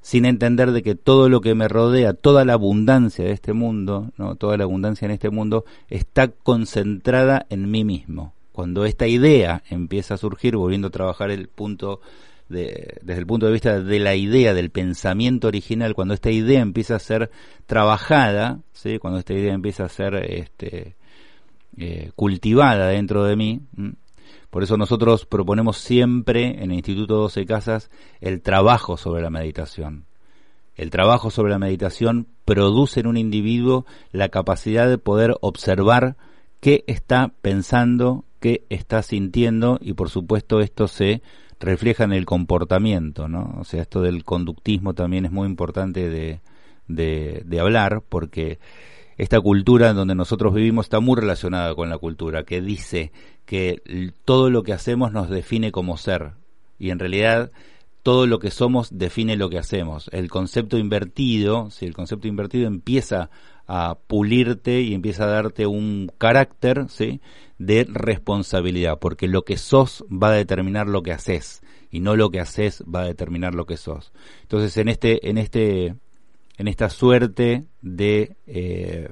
sin 0.00 0.24
entender 0.24 0.72
de 0.72 0.82
que 0.82 0.94
todo 0.94 1.28
lo 1.28 1.40
que 1.40 1.54
me 1.54 1.68
rodea, 1.68 2.14
toda 2.14 2.44
la 2.44 2.54
abundancia 2.54 3.24
de 3.24 3.32
este 3.32 3.52
mundo, 3.54 4.12
¿no? 4.16 4.36
toda 4.36 4.56
la 4.56 4.64
abundancia 4.64 5.06
en 5.06 5.12
este 5.12 5.30
mundo 5.30 5.64
está 5.88 6.28
concentrada 6.28 7.46
en 7.48 7.70
mí 7.70 7.84
mismo. 7.84 8.34
Cuando 8.52 8.84
esta 8.84 9.08
idea 9.08 9.62
empieza 9.68 10.14
a 10.14 10.18
surgir, 10.18 10.56
volviendo 10.56 10.88
a 10.88 10.92
trabajar 10.92 11.30
el 11.30 11.48
punto 11.48 12.00
de, 12.48 12.98
desde 13.02 13.20
el 13.20 13.26
punto 13.26 13.46
de 13.46 13.52
vista 13.52 13.80
de 13.80 13.98
la 13.98 14.14
idea, 14.14 14.54
del 14.54 14.70
pensamiento 14.70 15.48
original, 15.48 15.94
cuando 15.94 16.14
esta 16.14 16.30
idea 16.30 16.60
empieza 16.60 16.96
a 16.96 17.00
ser 17.00 17.30
trabajada, 17.66 18.60
¿sí? 18.72 18.98
cuando 18.98 19.18
esta 19.18 19.34
idea 19.34 19.54
empieza 19.54 19.84
a 19.84 19.88
ser 19.88 20.14
este, 20.14 20.96
eh, 21.76 22.10
cultivada 22.14 22.88
dentro 22.88 23.24
de 23.24 23.36
mí, 23.36 23.60
por 24.50 24.62
eso 24.62 24.76
nosotros 24.76 25.26
proponemos 25.26 25.78
siempre 25.78 26.62
en 26.62 26.70
el 26.70 26.74
Instituto 26.74 27.16
12 27.16 27.44
Casas 27.44 27.90
el 28.20 28.40
trabajo 28.40 28.96
sobre 28.96 29.22
la 29.22 29.30
meditación. 29.30 30.04
El 30.76 30.90
trabajo 30.90 31.30
sobre 31.30 31.50
la 31.50 31.58
meditación 31.58 32.28
produce 32.44 33.00
en 33.00 33.06
un 33.06 33.16
individuo 33.16 33.86
la 34.12 34.28
capacidad 34.28 34.88
de 34.88 34.98
poder 34.98 35.34
observar 35.40 36.16
qué 36.60 36.84
está 36.86 37.32
pensando, 37.42 38.24
qué 38.40 38.64
está 38.70 39.02
sintiendo 39.02 39.78
y 39.80 39.94
por 39.94 40.10
supuesto 40.10 40.60
esto 40.60 40.86
se 40.86 41.22
refleja 41.64 42.04
en 42.04 42.12
el 42.12 42.26
comportamiento, 42.26 43.28
¿no? 43.28 43.56
O 43.58 43.64
sea, 43.64 43.82
esto 43.82 44.02
del 44.02 44.24
conductismo 44.24 44.94
también 44.94 45.24
es 45.24 45.32
muy 45.32 45.46
importante 45.46 46.08
de, 46.08 46.40
de, 46.88 47.42
de 47.44 47.60
hablar 47.60 48.02
porque 48.08 48.58
esta 49.16 49.40
cultura 49.40 49.90
en 49.90 49.96
donde 49.96 50.14
nosotros 50.14 50.54
vivimos 50.54 50.86
está 50.86 51.00
muy 51.00 51.20
relacionada 51.20 51.74
con 51.74 51.88
la 51.88 51.98
cultura, 51.98 52.44
que 52.44 52.60
dice 52.60 53.12
que 53.46 54.12
todo 54.24 54.50
lo 54.50 54.62
que 54.62 54.72
hacemos 54.72 55.12
nos 55.12 55.30
define 55.30 55.72
como 55.72 55.96
ser. 55.96 56.32
Y 56.78 56.90
en 56.90 56.98
realidad 56.98 57.52
todo 58.02 58.26
lo 58.26 58.38
que 58.38 58.50
somos 58.50 58.98
define 58.98 59.36
lo 59.36 59.48
que 59.48 59.58
hacemos. 59.58 60.10
El 60.12 60.28
concepto 60.28 60.78
invertido, 60.78 61.70
si 61.70 61.86
el 61.86 61.94
concepto 61.94 62.28
invertido 62.28 62.66
empieza 62.66 63.30
a 63.66 63.98
pulirte 64.06 64.80
y 64.80 64.94
empieza 64.94 65.24
a 65.24 65.28
darte 65.28 65.66
un 65.66 66.10
carácter 66.18 66.86
¿sí? 66.88 67.20
de 67.58 67.86
responsabilidad, 67.88 68.98
porque 68.98 69.28
lo 69.28 69.44
que 69.44 69.56
sos 69.56 70.04
va 70.10 70.28
a 70.28 70.34
determinar 70.34 70.86
lo 70.88 71.02
que 71.02 71.12
haces 71.12 71.62
y 71.90 72.00
no 72.00 72.16
lo 72.16 72.30
que 72.30 72.40
haces 72.40 72.82
va 72.82 73.02
a 73.02 73.06
determinar 73.06 73.54
lo 73.54 73.66
que 73.66 73.76
sos. 73.76 74.12
Entonces 74.42 74.76
en 74.76 74.88
este 74.88 75.28
en 75.30 75.38
este 75.38 75.94
en 76.56 76.68
esta 76.68 76.90
suerte 76.90 77.64
de 77.80 78.36
eh, 78.46 79.10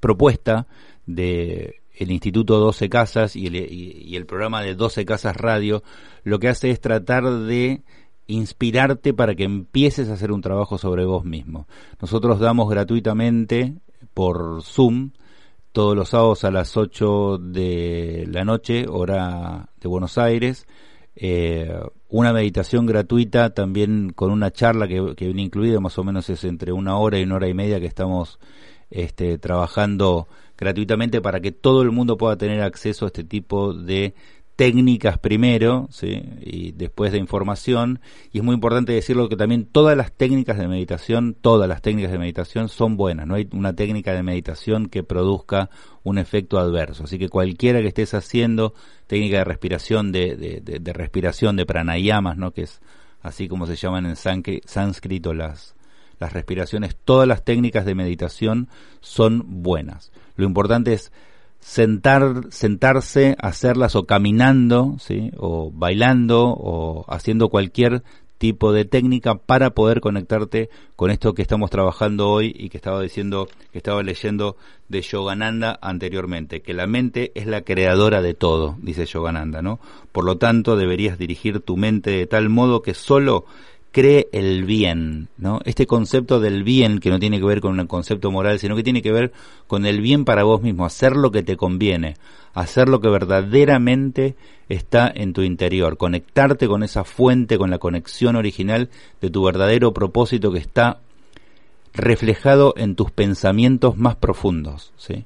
propuesta 0.00 0.66
de 1.06 1.82
el 1.94 2.10
Instituto 2.10 2.58
12 2.58 2.88
Casas 2.90 3.36
y 3.36 3.46
el, 3.46 3.56
y 3.56 4.16
el 4.16 4.26
programa 4.26 4.62
de 4.62 4.74
12 4.74 5.06
Casas 5.06 5.36
Radio, 5.36 5.82
lo 6.24 6.38
que 6.38 6.48
hace 6.48 6.70
es 6.70 6.80
tratar 6.80 7.24
de 7.24 7.82
inspirarte 8.26 9.14
para 9.14 9.34
que 9.34 9.44
empieces 9.44 10.08
a 10.08 10.14
hacer 10.14 10.32
un 10.32 10.40
trabajo 10.40 10.78
sobre 10.78 11.04
vos 11.04 11.24
mismo. 11.24 11.66
Nosotros 12.00 12.40
damos 12.40 12.68
gratuitamente 12.68 13.74
por 14.14 14.62
Zoom 14.62 15.10
todos 15.72 15.94
los 15.94 16.08
sábados 16.08 16.44
a 16.44 16.50
las 16.50 16.76
8 16.76 17.38
de 17.38 18.26
la 18.30 18.44
noche, 18.44 18.86
hora 18.88 19.68
de 19.78 19.88
Buenos 19.88 20.16
Aires, 20.16 20.66
eh, 21.14 21.70
una 22.08 22.32
meditación 22.32 22.86
gratuita 22.86 23.50
también 23.50 24.10
con 24.14 24.30
una 24.30 24.50
charla 24.50 24.86
que, 24.86 25.00
viene 25.18 25.42
incluida, 25.42 25.80
más 25.80 25.98
o 25.98 26.04
menos 26.04 26.30
es 26.30 26.44
entre 26.44 26.72
una 26.72 26.98
hora 26.98 27.18
y 27.18 27.24
una 27.24 27.36
hora 27.36 27.48
y 27.48 27.54
media 27.54 27.80
que 27.80 27.86
estamos 27.86 28.38
este, 28.90 29.38
trabajando 29.38 30.28
gratuitamente 30.56 31.20
para 31.20 31.40
que 31.40 31.52
todo 31.52 31.82
el 31.82 31.90
mundo 31.90 32.16
pueda 32.16 32.36
tener 32.36 32.62
acceso 32.62 33.06
a 33.06 33.08
este 33.08 33.24
tipo 33.24 33.74
de 33.74 34.14
técnicas 34.56 35.18
primero, 35.18 35.86
¿sí? 35.90 36.22
y 36.40 36.72
después 36.72 37.12
de 37.12 37.18
información. 37.18 38.00
Y 38.32 38.38
es 38.38 38.44
muy 38.44 38.54
importante 38.54 38.92
decirlo 38.92 39.28
que 39.28 39.36
también 39.36 39.66
todas 39.66 39.96
las 39.96 40.12
técnicas 40.12 40.58
de 40.58 40.66
meditación, 40.66 41.36
todas 41.38 41.68
las 41.68 41.82
técnicas 41.82 42.10
de 42.10 42.18
meditación 42.18 42.70
son 42.70 42.96
buenas. 42.96 43.26
No 43.26 43.34
hay 43.34 43.48
una 43.52 43.74
técnica 43.74 44.14
de 44.14 44.22
meditación 44.22 44.88
que 44.88 45.02
produzca 45.02 45.68
un 46.02 46.18
efecto 46.18 46.58
adverso. 46.58 47.04
Así 47.04 47.18
que 47.18 47.28
cualquiera 47.28 47.80
que 47.82 47.88
estés 47.88 48.14
haciendo, 48.14 48.72
técnica 49.06 49.38
de 49.38 49.44
respiración, 49.44 50.10
de, 50.10 50.36
de, 50.36 50.80
de, 50.80 50.92
respiración, 50.94 51.56
de 51.56 51.66
pranayamas, 51.66 52.38
¿no? 52.38 52.52
que 52.52 52.62
es 52.62 52.80
así 53.20 53.48
como 53.48 53.66
se 53.66 53.76
llaman 53.76 54.06
en 54.06 54.16
sánscrito 54.16 55.34
las, 55.34 55.74
las 56.18 56.32
respiraciones, 56.32 56.96
todas 56.96 57.28
las 57.28 57.44
técnicas 57.44 57.84
de 57.84 57.94
meditación 57.94 58.68
son 59.00 59.62
buenas. 59.62 60.12
Lo 60.36 60.46
importante 60.46 60.94
es 60.94 61.12
sentar, 61.66 62.44
sentarse, 62.50 63.34
hacerlas 63.40 63.96
o 63.96 64.06
caminando, 64.06 64.94
¿sí? 65.00 65.32
o 65.36 65.72
bailando 65.72 66.44
o 66.46 67.04
haciendo 67.08 67.48
cualquier 67.48 68.04
tipo 68.38 68.72
de 68.72 68.84
técnica 68.84 69.34
para 69.34 69.70
poder 69.70 70.00
conectarte 70.00 70.70
con 70.94 71.10
esto 71.10 71.34
que 71.34 71.42
estamos 71.42 71.68
trabajando 71.68 72.28
hoy 72.28 72.54
y 72.56 72.68
que 72.68 72.76
estaba 72.76 73.02
diciendo, 73.02 73.48
que 73.72 73.78
estaba 73.78 74.04
leyendo 74.04 74.56
de 74.88 75.02
Yogananda 75.02 75.76
anteriormente, 75.82 76.62
que 76.62 76.72
la 76.72 76.86
mente 76.86 77.32
es 77.34 77.46
la 77.46 77.62
creadora 77.62 78.22
de 78.22 78.34
todo, 78.34 78.76
dice 78.80 79.04
Yogananda, 79.04 79.60
¿no? 79.60 79.80
Por 80.12 80.24
lo 80.24 80.38
tanto, 80.38 80.76
deberías 80.76 81.18
dirigir 81.18 81.58
tu 81.60 81.76
mente 81.76 82.10
de 82.10 82.26
tal 82.28 82.48
modo 82.48 82.80
que 82.80 82.94
solo 82.94 83.44
cree 83.96 84.28
el 84.32 84.64
bien, 84.64 85.28
¿no? 85.38 85.60
Este 85.64 85.86
concepto 85.86 86.38
del 86.38 86.64
bien 86.64 86.98
que 86.98 87.08
no 87.08 87.18
tiene 87.18 87.38
que 87.38 87.46
ver 87.46 87.62
con 87.62 87.80
un 87.80 87.86
concepto 87.86 88.30
moral, 88.30 88.58
sino 88.58 88.76
que 88.76 88.82
tiene 88.82 89.00
que 89.00 89.10
ver 89.10 89.32
con 89.66 89.86
el 89.86 90.02
bien 90.02 90.26
para 90.26 90.44
vos 90.44 90.60
mismo, 90.60 90.84
hacer 90.84 91.16
lo 91.16 91.30
que 91.30 91.42
te 91.42 91.56
conviene, 91.56 92.18
hacer 92.52 92.90
lo 92.90 93.00
que 93.00 93.08
verdaderamente 93.08 94.36
está 94.68 95.10
en 95.14 95.32
tu 95.32 95.40
interior, 95.40 95.96
conectarte 95.96 96.68
con 96.68 96.82
esa 96.82 97.04
fuente, 97.04 97.56
con 97.56 97.70
la 97.70 97.78
conexión 97.78 98.36
original 98.36 98.90
de 99.22 99.30
tu 99.30 99.42
verdadero 99.42 99.94
propósito 99.94 100.52
que 100.52 100.58
está 100.58 101.00
reflejado 101.94 102.74
en 102.76 102.96
tus 102.96 103.10
pensamientos 103.10 103.96
más 103.96 104.16
profundos, 104.16 104.92
¿sí? 104.98 105.24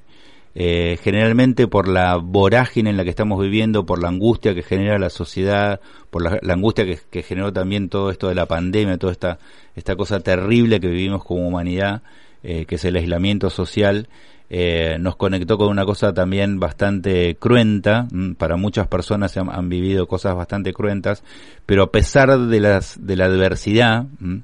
Eh, 0.53 0.99
generalmente 1.01 1.67
por 1.67 1.87
la 1.87 2.17
vorágine 2.17 2.89
en 2.89 2.97
la 2.97 3.05
que 3.05 3.09
estamos 3.09 3.41
viviendo, 3.41 3.85
por 3.85 4.01
la 4.01 4.09
angustia 4.09 4.53
que 4.53 4.63
genera 4.63 4.99
la 4.99 5.09
sociedad, 5.09 5.79
por 6.09 6.23
la, 6.23 6.53
angustia 6.53 6.85
que, 6.85 7.23
generó 7.23 7.53
también 7.53 7.87
todo 7.87 8.09
esto 8.09 8.27
de 8.27 8.35
la 8.35 8.47
pandemia, 8.47 8.97
toda 8.97 9.13
esta, 9.13 9.39
esta 9.75 9.95
cosa 9.95 10.19
terrible 10.19 10.81
que 10.81 10.87
vivimos 10.87 11.23
como 11.23 11.47
humanidad, 11.47 12.01
eh, 12.43 12.65
que 12.65 12.75
es 12.75 12.83
el 12.83 12.97
aislamiento 12.97 13.49
social, 13.49 14.09
eh, 14.49 14.97
nos 14.99 15.15
conectó 15.15 15.57
con 15.57 15.69
una 15.69 15.85
cosa 15.85 16.13
también 16.13 16.59
bastante 16.59 17.37
cruenta, 17.39 18.07
mm, 18.11 18.33
para 18.33 18.57
muchas 18.57 18.87
personas 18.89 19.37
han, 19.37 19.49
han, 19.49 19.69
vivido 19.69 20.05
cosas 20.07 20.35
bastante 20.35 20.73
cruentas, 20.73 21.23
pero 21.65 21.83
a 21.83 21.91
pesar 21.91 22.37
de, 22.37 22.59
las, 22.59 22.97
de 22.99 23.15
la 23.15 23.25
adversidad, 23.27 24.07
mm, 24.19 24.39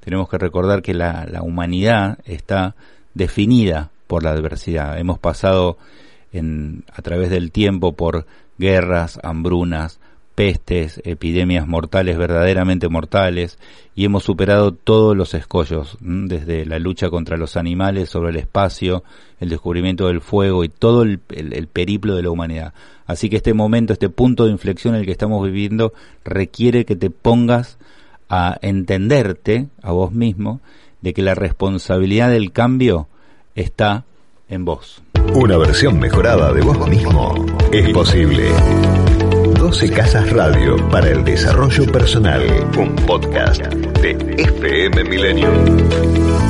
tenemos 0.00 0.28
que 0.28 0.38
recordar 0.38 0.82
que 0.82 0.94
la, 0.94 1.24
la 1.30 1.42
humanidad 1.42 2.18
está 2.24 2.74
definida 3.14 3.91
por 4.06 4.22
la 4.22 4.30
adversidad. 4.30 4.98
Hemos 4.98 5.18
pasado 5.18 5.76
en, 6.32 6.84
a 6.92 7.02
través 7.02 7.30
del 7.30 7.52
tiempo 7.52 7.92
por 7.92 8.26
guerras, 8.58 9.18
hambrunas, 9.22 10.00
pestes, 10.34 11.00
epidemias 11.04 11.66
mortales, 11.66 12.16
verdaderamente 12.16 12.88
mortales, 12.88 13.58
y 13.94 14.04
hemos 14.04 14.24
superado 14.24 14.72
todos 14.72 15.16
los 15.16 15.34
escollos, 15.34 15.98
desde 16.00 16.64
la 16.64 16.78
lucha 16.78 17.10
contra 17.10 17.36
los 17.36 17.56
animales, 17.56 18.08
sobre 18.08 18.30
el 18.30 18.36
espacio, 18.36 19.04
el 19.40 19.50
descubrimiento 19.50 20.06
del 20.06 20.20
fuego 20.20 20.64
y 20.64 20.68
todo 20.68 21.02
el, 21.02 21.20
el, 21.28 21.66
periplo 21.66 22.16
de 22.16 22.22
la 22.22 22.30
humanidad. 22.30 22.72
Así 23.06 23.28
que 23.28 23.36
este 23.36 23.52
momento, 23.52 23.92
este 23.92 24.08
punto 24.08 24.46
de 24.46 24.52
inflexión 24.52 24.94
en 24.94 25.00
el 25.00 25.06
que 25.06 25.12
estamos 25.12 25.44
viviendo, 25.44 25.92
requiere 26.24 26.84
que 26.84 26.96
te 26.96 27.10
pongas 27.10 27.78
a 28.28 28.58
entenderte 28.62 29.68
a 29.82 29.92
vos 29.92 30.12
mismo 30.12 30.60
de 31.02 31.12
que 31.12 31.20
la 31.20 31.34
responsabilidad 31.34 32.30
del 32.30 32.52
cambio 32.52 33.08
está 33.54 34.04
en 34.48 34.64
vos. 34.64 35.02
Una 35.34 35.56
versión 35.56 35.98
mejorada 35.98 36.52
de 36.52 36.60
vos 36.62 36.88
mismo 36.88 37.34
es 37.72 37.88
posible. 37.90 38.50
12 39.58 39.90
Casas 39.90 40.30
Radio 40.32 40.76
para 40.90 41.08
el 41.08 41.24
Desarrollo 41.24 41.86
Personal, 41.86 42.42
un 42.76 42.96
podcast 42.96 43.62
de 43.62 44.10
FM 44.10 45.04
Millennium. 45.04 46.41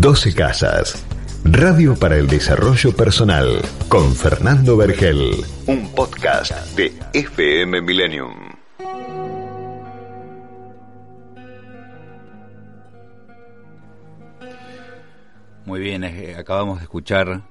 Doce 0.00 0.34
Casas. 0.34 1.06
Radio 1.44 1.94
para 1.94 2.16
el 2.16 2.26
Desarrollo 2.26 2.96
Personal 2.96 3.60
con 3.90 4.14
Fernando 4.14 4.74
Vergel. 4.74 5.44
Un 5.66 5.92
podcast 5.92 6.52
de 6.74 6.90
FM 7.12 7.82
Millennium. 7.82 8.32
Muy 15.66 15.80
bien, 15.80 16.04
eh, 16.04 16.34
acabamos 16.38 16.78
de 16.78 16.84
escuchar 16.84 17.42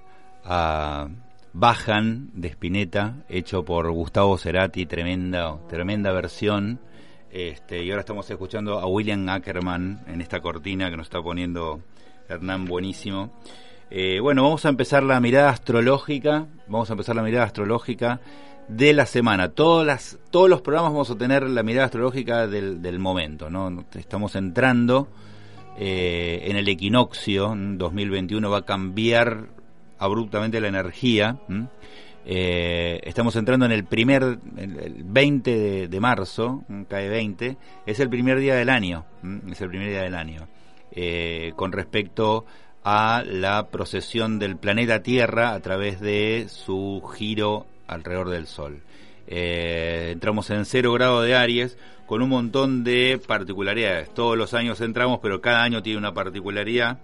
a 0.43 1.07
Bajan 1.53 2.31
de 2.33 2.47
Spinetta, 2.47 3.17
hecho 3.29 3.63
por 3.63 3.91
Gustavo 3.91 4.39
Cerati, 4.39 4.88
tremenda, 4.88 5.55
tremenda 5.69 6.12
versión. 6.13 6.79
Este, 7.29 7.83
y 7.83 7.91
ahora 7.91 7.99
estamos 7.99 8.27
escuchando 8.27 8.79
a 8.79 8.88
William 8.88 9.29
Ackerman 9.29 10.03
en 10.07 10.19
esta 10.19 10.39
cortina 10.39 10.89
que 10.89 10.97
nos 10.97 11.05
está 11.05 11.21
poniendo 11.21 11.83
Hernán, 12.29 12.65
buenísimo. 12.65 13.31
Eh, 13.89 14.19
bueno, 14.19 14.43
vamos 14.43 14.63
a 14.63 14.69
empezar 14.69 15.01
la 15.01 15.19
mirada 15.19 15.49
astrológica. 15.49 16.45
Vamos 16.67 16.87
a 16.89 16.93
empezar 16.93 17.15
la 17.15 17.23
mirada 17.23 17.45
astrológica 17.45 18.21
de 18.67 18.93
la 18.93 19.07
semana. 19.07 19.49
Todas 19.49 19.85
las, 19.85 20.19
todos 20.29 20.47
los 20.47 20.61
programas 20.61 20.91
vamos 20.91 21.09
a 21.09 21.17
tener 21.17 21.49
la 21.49 21.63
mirada 21.63 21.85
astrológica 21.85 22.45
del, 22.45 22.99
momento. 22.99 23.49
¿no? 23.49 23.83
Estamos 23.95 24.35
entrando 24.35 25.07
eh, 25.79 26.41
en 26.43 26.55
el 26.55 26.67
equinoccio. 26.69 27.51
2021 27.57 28.47
va 28.47 28.59
a 28.59 28.65
cambiar 28.65 29.47
abruptamente 29.97 30.61
la 30.61 30.67
energía. 30.67 31.39
Eh, 32.25 32.99
estamos 33.05 33.35
entrando 33.37 33.65
en 33.65 33.71
el 33.71 33.85
primer, 33.85 34.37
el 34.55 35.03
20 35.03 35.57
de, 35.57 35.87
de 35.87 35.99
marzo, 35.99 36.63
cae 36.87 37.09
20, 37.09 37.57
es 37.87 37.99
el 37.99 38.07
primer 38.07 38.37
día 38.37 38.53
del 38.53 38.69
año. 38.69 39.05
Es 39.49 39.61
el 39.61 39.69
primer 39.69 39.89
día 39.89 40.03
del 40.03 40.13
año. 40.13 40.47
Eh, 40.91 41.54
con 41.56 41.71
respecto 41.71 42.45
a 42.84 43.23
la 43.25 43.67
procesión 43.67 44.39
del 44.39 44.58
planeta 44.58 45.04
Tierra 45.04 45.54
a 45.54 45.60
través 45.60 45.99
de 45.99 46.47
su 46.49 47.04
giro 47.15 47.67
alrededor 47.88 48.30
del 48.30 48.47
Sol. 48.47 48.82
Eh, 49.28 50.10
entramos 50.12 50.49
en 50.49 50.65
cero 50.65 50.91
grado 50.93 51.21
de 51.21 51.36
Aries 51.36 51.78
con 52.08 52.23
un 52.23 52.30
montón 52.30 52.84
de 52.84 53.21
particularidades. 53.28 54.12
Todos 54.13 54.36
los 54.36 54.56
años 54.56 54.82
entramos, 54.82 55.19
pero 55.21 55.41
cada 55.41 55.62
año 55.62 55.84
tiene 55.84 55.99
una 55.99 56.13
particularidad. 56.13 56.99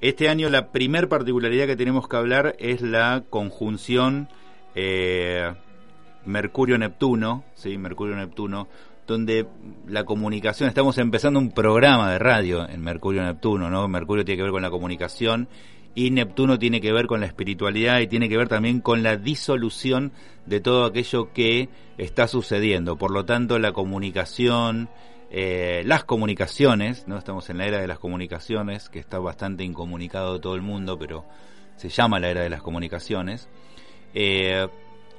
Este 0.00 0.28
año 0.28 0.50
la 0.50 0.72
primer 0.72 1.08
particularidad 1.08 1.66
que 1.66 1.76
tenemos 1.76 2.08
que 2.08 2.16
hablar 2.16 2.56
es 2.58 2.82
la 2.82 3.22
conjunción 3.30 4.28
eh, 4.74 5.54
Mercurio-Neptuno, 6.26 7.44
¿sí? 7.54 7.76
Mercurio-Neptuno, 7.78 8.68
donde 9.06 9.46
la 9.86 10.04
comunicación, 10.04 10.68
estamos 10.68 10.98
empezando 10.98 11.38
un 11.38 11.50
programa 11.50 12.12
de 12.12 12.18
radio 12.18 12.68
en 12.68 12.82
Mercurio 12.82 13.22
Neptuno, 13.22 13.70
¿no? 13.70 13.86
Mercurio 13.88 14.24
tiene 14.24 14.38
que 14.38 14.42
ver 14.44 14.52
con 14.52 14.62
la 14.62 14.70
comunicación 14.70 15.48
y 15.94 16.10
Neptuno 16.10 16.58
tiene 16.58 16.80
que 16.80 16.92
ver 16.92 17.06
con 17.06 17.20
la 17.20 17.26
espiritualidad 17.26 18.00
y 18.00 18.06
tiene 18.06 18.28
que 18.28 18.36
ver 18.36 18.48
también 18.48 18.80
con 18.80 19.02
la 19.02 19.16
disolución 19.16 20.12
de 20.46 20.60
todo 20.60 20.84
aquello 20.84 21.32
que 21.32 21.68
está 21.98 22.26
sucediendo. 22.26 22.96
Por 22.96 23.12
lo 23.12 23.24
tanto, 23.24 23.58
la 23.58 23.72
comunicación, 23.72 24.88
eh, 25.30 25.82
las 25.86 26.04
comunicaciones, 26.04 27.06
¿no? 27.06 27.18
Estamos 27.18 27.48
en 27.50 27.58
la 27.58 27.66
era 27.66 27.80
de 27.80 27.86
las 27.86 27.98
comunicaciones, 27.98 28.88
que 28.88 28.98
está 28.98 29.18
bastante 29.18 29.64
incomunicado 29.64 30.40
todo 30.40 30.54
el 30.54 30.62
mundo, 30.62 30.98
pero 30.98 31.24
se 31.76 31.88
llama 31.88 32.18
la 32.18 32.30
era 32.30 32.42
de 32.42 32.50
las 32.50 32.62
comunicaciones. 32.62 33.48
Eh, 34.14 34.66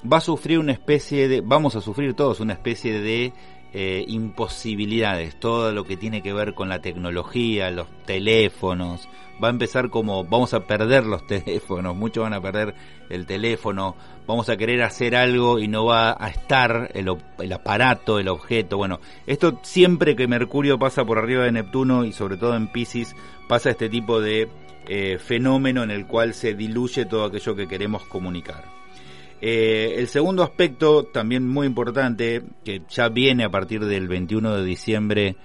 va 0.04 0.18
a 0.18 0.22
sufrir 0.22 0.60
una 0.60 0.72
especie 0.72 1.28
de, 1.28 1.42
vamos 1.42 1.76
a 1.76 1.82
sufrir 1.82 2.14
todos 2.14 2.40
una 2.40 2.54
especie 2.54 3.00
de 3.00 3.34
eh, 3.74 4.06
imposibilidades, 4.08 5.38
todo 5.40 5.74
lo 5.74 5.84
que 5.84 5.98
tiene 5.98 6.22
que 6.22 6.32
ver 6.32 6.54
con 6.54 6.70
la 6.70 6.80
tecnología, 6.80 7.70
los 7.72 7.88
teléfonos, 8.06 9.10
va 9.44 9.50
a 9.50 9.52
empezar 9.52 9.90
como 9.90 10.24
vamos 10.24 10.54
a 10.54 10.62
perder 10.62 11.06
los 11.06 11.28
teléfonos, 11.28 11.96
muchos 11.96 12.24
van 12.24 12.34
a 12.34 12.42
perder 12.42 12.74
el 13.10 13.26
teléfono, 13.26 13.96
vamos 14.26 14.48
a 14.48 14.56
querer 14.56 14.82
hacer 14.82 15.16
algo 15.16 15.60
y 15.60 15.68
no 15.68 15.86
va 15.86 16.16
a 16.18 16.30
estar 16.30 16.90
el, 16.94 17.14
el 17.40 17.54
aparato, 17.54 18.18
el 18.18 18.30
objeto, 18.30 18.78
bueno, 18.78 19.02
esto 19.28 19.60
siempre 19.64 20.16
que 20.16 20.28
Mercurio 20.28 20.80
pasa 20.80 21.04
por 21.04 21.18
arriba 21.18 21.44
de 21.44 21.52
Neptuno 21.52 22.06
y 22.06 22.14
sobre 22.14 22.38
todo 22.38 22.56
en 22.56 22.70
Pisces 22.70 23.14
pasa 23.48 23.72
este 23.72 23.90
tipo 23.90 24.22
de 24.22 24.48
eh, 24.88 25.18
fenómeno 25.18 25.84
en 25.84 25.92
el 25.92 26.06
cual 26.06 26.34
se 26.34 26.54
diluye 26.54 27.06
todo 27.06 27.26
aquello 27.26 27.56
que 27.56 27.68
queremos 27.68 28.06
comunicar. 28.06 28.64
Eh, 29.48 30.00
el 30.00 30.08
segundo 30.08 30.42
aspecto, 30.42 31.04
también 31.04 31.48
muy 31.48 31.68
importante, 31.68 32.42
que 32.64 32.82
ya 32.90 33.10
viene 33.10 33.44
a 33.44 33.52
partir 33.52 33.86
del 33.86 34.08
21 34.08 34.56
de 34.56 34.66
diciembre 34.66 35.36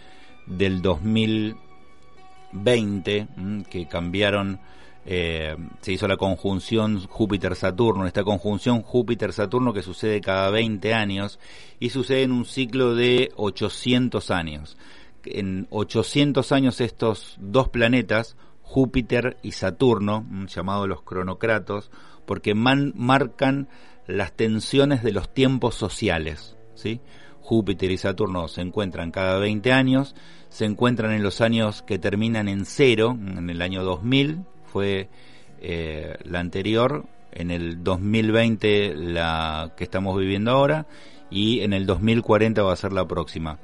del 0.47 0.81
2020, 0.81 3.29
que 3.69 3.87
cambiaron, 3.89 4.59
eh, 5.05 5.55
se 5.83 5.93
hizo 5.93 6.09
la 6.09 6.17
conjunción 6.17 7.07
Júpiter-Saturno, 7.07 8.07
esta 8.07 8.25
conjunción 8.25 8.81
Júpiter-Saturno 8.81 9.75
que 9.75 9.83
sucede 9.83 10.23
cada 10.23 10.49
20 10.49 10.95
años 10.95 11.39
y 11.79 11.91
sucede 11.91 12.23
en 12.23 12.33
un 12.33 12.47
ciclo 12.47 12.95
de 12.95 13.33
800 13.37 14.31
años. 14.31 14.79
En 15.27 15.67
800 15.69 16.53
años 16.53 16.81
estos 16.81 17.37
dos 17.39 17.69
planetas, 17.69 18.39
Júpiter 18.63 19.37
y 19.43 19.53
Saturno, 19.53 20.25
llamados 20.47 20.89
los 20.89 21.03
cronocratos, 21.03 21.91
porque 22.25 22.55
marcan 22.55 23.69
las 24.11 24.33
tensiones 24.33 25.03
de 25.03 25.13
los 25.13 25.33
tiempos 25.33 25.75
sociales. 25.75 26.57
¿sí? 26.75 27.01
Júpiter 27.41 27.91
y 27.91 27.97
Saturno 27.97 28.49
se 28.49 28.61
encuentran 28.61 29.11
cada 29.11 29.39
20 29.39 29.73
años, 29.73 30.15
se 30.49 30.65
encuentran 30.65 31.13
en 31.13 31.23
los 31.23 31.41
años 31.41 31.83
que 31.83 31.99
terminan 31.99 32.49
en 32.49 32.65
cero, 32.65 33.17
en 33.19 33.51
el 33.51 33.63
año 33.63 33.83
2000 33.83 34.45
fue 34.71 35.09
eh, 35.61 36.17
la 36.25 36.41
anterior, 36.41 37.05
en 37.33 37.51
el 37.51 37.83
2020 37.83 38.95
la 38.95 39.73
que 39.77 39.85
estamos 39.85 40.19
viviendo 40.19 40.51
ahora 40.51 40.87
y 41.31 41.61
en 41.61 41.73
el 41.73 41.87
2040 41.87 42.63
va 42.63 42.73
a 42.73 42.77
ser 42.77 42.93
la 42.93 43.07
próxima. 43.07 43.59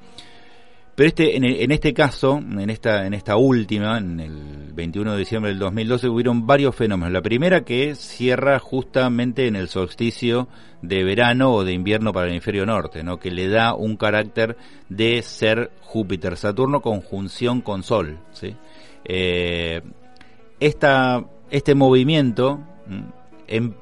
Pero 0.97 1.09
este, 1.09 1.37
en, 1.37 1.73
este 1.73 1.93
caso, 1.93 2.39
en 2.39 2.71
esta, 2.71 3.07
en 3.07 3.13
esta 3.13 3.37
última, 3.37 3.99
en 3.99 4.19
el 4.19 4.73
21 4.73 5.13
de 5.13 5.19
diciembre 5.19 5.51
del 5.51 5.59
2012, 5.59 6.09
hubieron 6.09 6.47
varios 6.47 6.75
fenómenos. 6.75 7.13
La 7.13 7.21
primera 7.21 7.67
que 7.67 7.95
cierra 7.95 8.59
justamente 8.59 9.47
en 9.47 9.57
el 9.57 9.69
solsticio 9.69 10.49
de 10.81 11.05
verano 11.05 11.53
o 11.53 11.65
de 11.65 11.75
invierno 11.75 12.15
para 12.15 12.27
el 12.27 12.33
hemisferio 12.33 12.65
norte, 12.65 13.03
¿no? 13.03 13.19
que 13.19 13.31
le 13.31 13.47
da 13.49 13.75
un 13.75 13.99
carácter 13.99 14.57
de 14.89 15.21
ser 15.21 15.71
Júpiter-Saturno 15.83 16.81
conjunción 16.81 17.61
con 17.61 17.83
Sol. 17.83 18.19
¿sí? 18.33 18.57
Eh, 19.05 19.83
esta, 20.61 21.27
este 21.51 21.75
movimiento 21.75 22.61
em, 23.49 23.75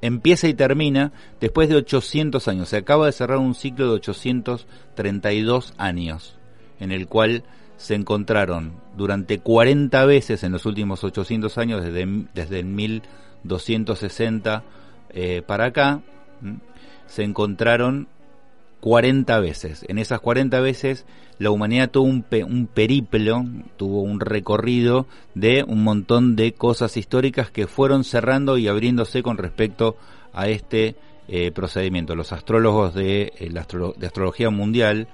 empieza 0.00 0.46
y 0.46 0.54
termina 0.54 1.10
después 1.40 1.68
de 1.68 1.74
800 1.74 2.46
años. 2.46 2.68
Se 2.68 2.76
acaba 2.76 3.06
de 3.06 3.12
cerrar 3.12 3.38
un 3.38 3.56
ciclo 3.56 3.86
de 3.86 3.94
832 3.94 5.74
años 5.76 6.36
en 6.80 6.92
el 6.92 7.06
cual 7.06 7.44
se 7.76 7.94
encontraron 7.94 8.72
durante 8.96 9.38
40 9.38 10.04
veces 10.04 10.42
en 10.42 10.52
los 10.52 10.66
últimos 10.66 11.02
800 11.04 11.56
años, 11.58 11.82
desde, 11.82 12.06
desde 12.34 12.58
el 12.60 12.66
1260 12.66 14.64
eh, 15.10 15.42
para 15.46 15.66
acá, 15.66 16.00
se 17.06 17.22
encontraron 17.22 18.08
40 18.80 19.40
veces. 19.40 19.84
En 19.88 19.98
esas 19.98 20.20
40 20.20 20.60
veces 20.60 21.06
la 21.38 21.50
humanidad 21.50 21.90
tuvo 21.90 22.04
un, 22.04 22.24
un, 22.46 22.66
periplo, 22.66 23.44
tuvo 23.76 24.02
un 24.02 24.20
recorrido 24.20 25.06
de 25.34 25.64
un 25.66 25.82
montón 25.82 26.36
de 26.36 26.52
cosas 26.52 26.98
históricas 26.98 27.50
que 27.50 27.66
fueron 27.66 28.04
cerrando 28.04 28.58
y 28.58 28.68
abriéndose 28.68 29.22
con 29.22 29.38
respecto 29.38 29.96
a 30.34 30.48
este 30.48 30.96
eh, 31.28 31.50
procedimiento. 31.50 32.14
Los 32.14 32.32
astrólogos 32.32 32.94
de, 32.94 33.32
eh, 33.38 33.50
de 33.50 34.06
astrología 34.06 34.50
mundial 34.50 35.08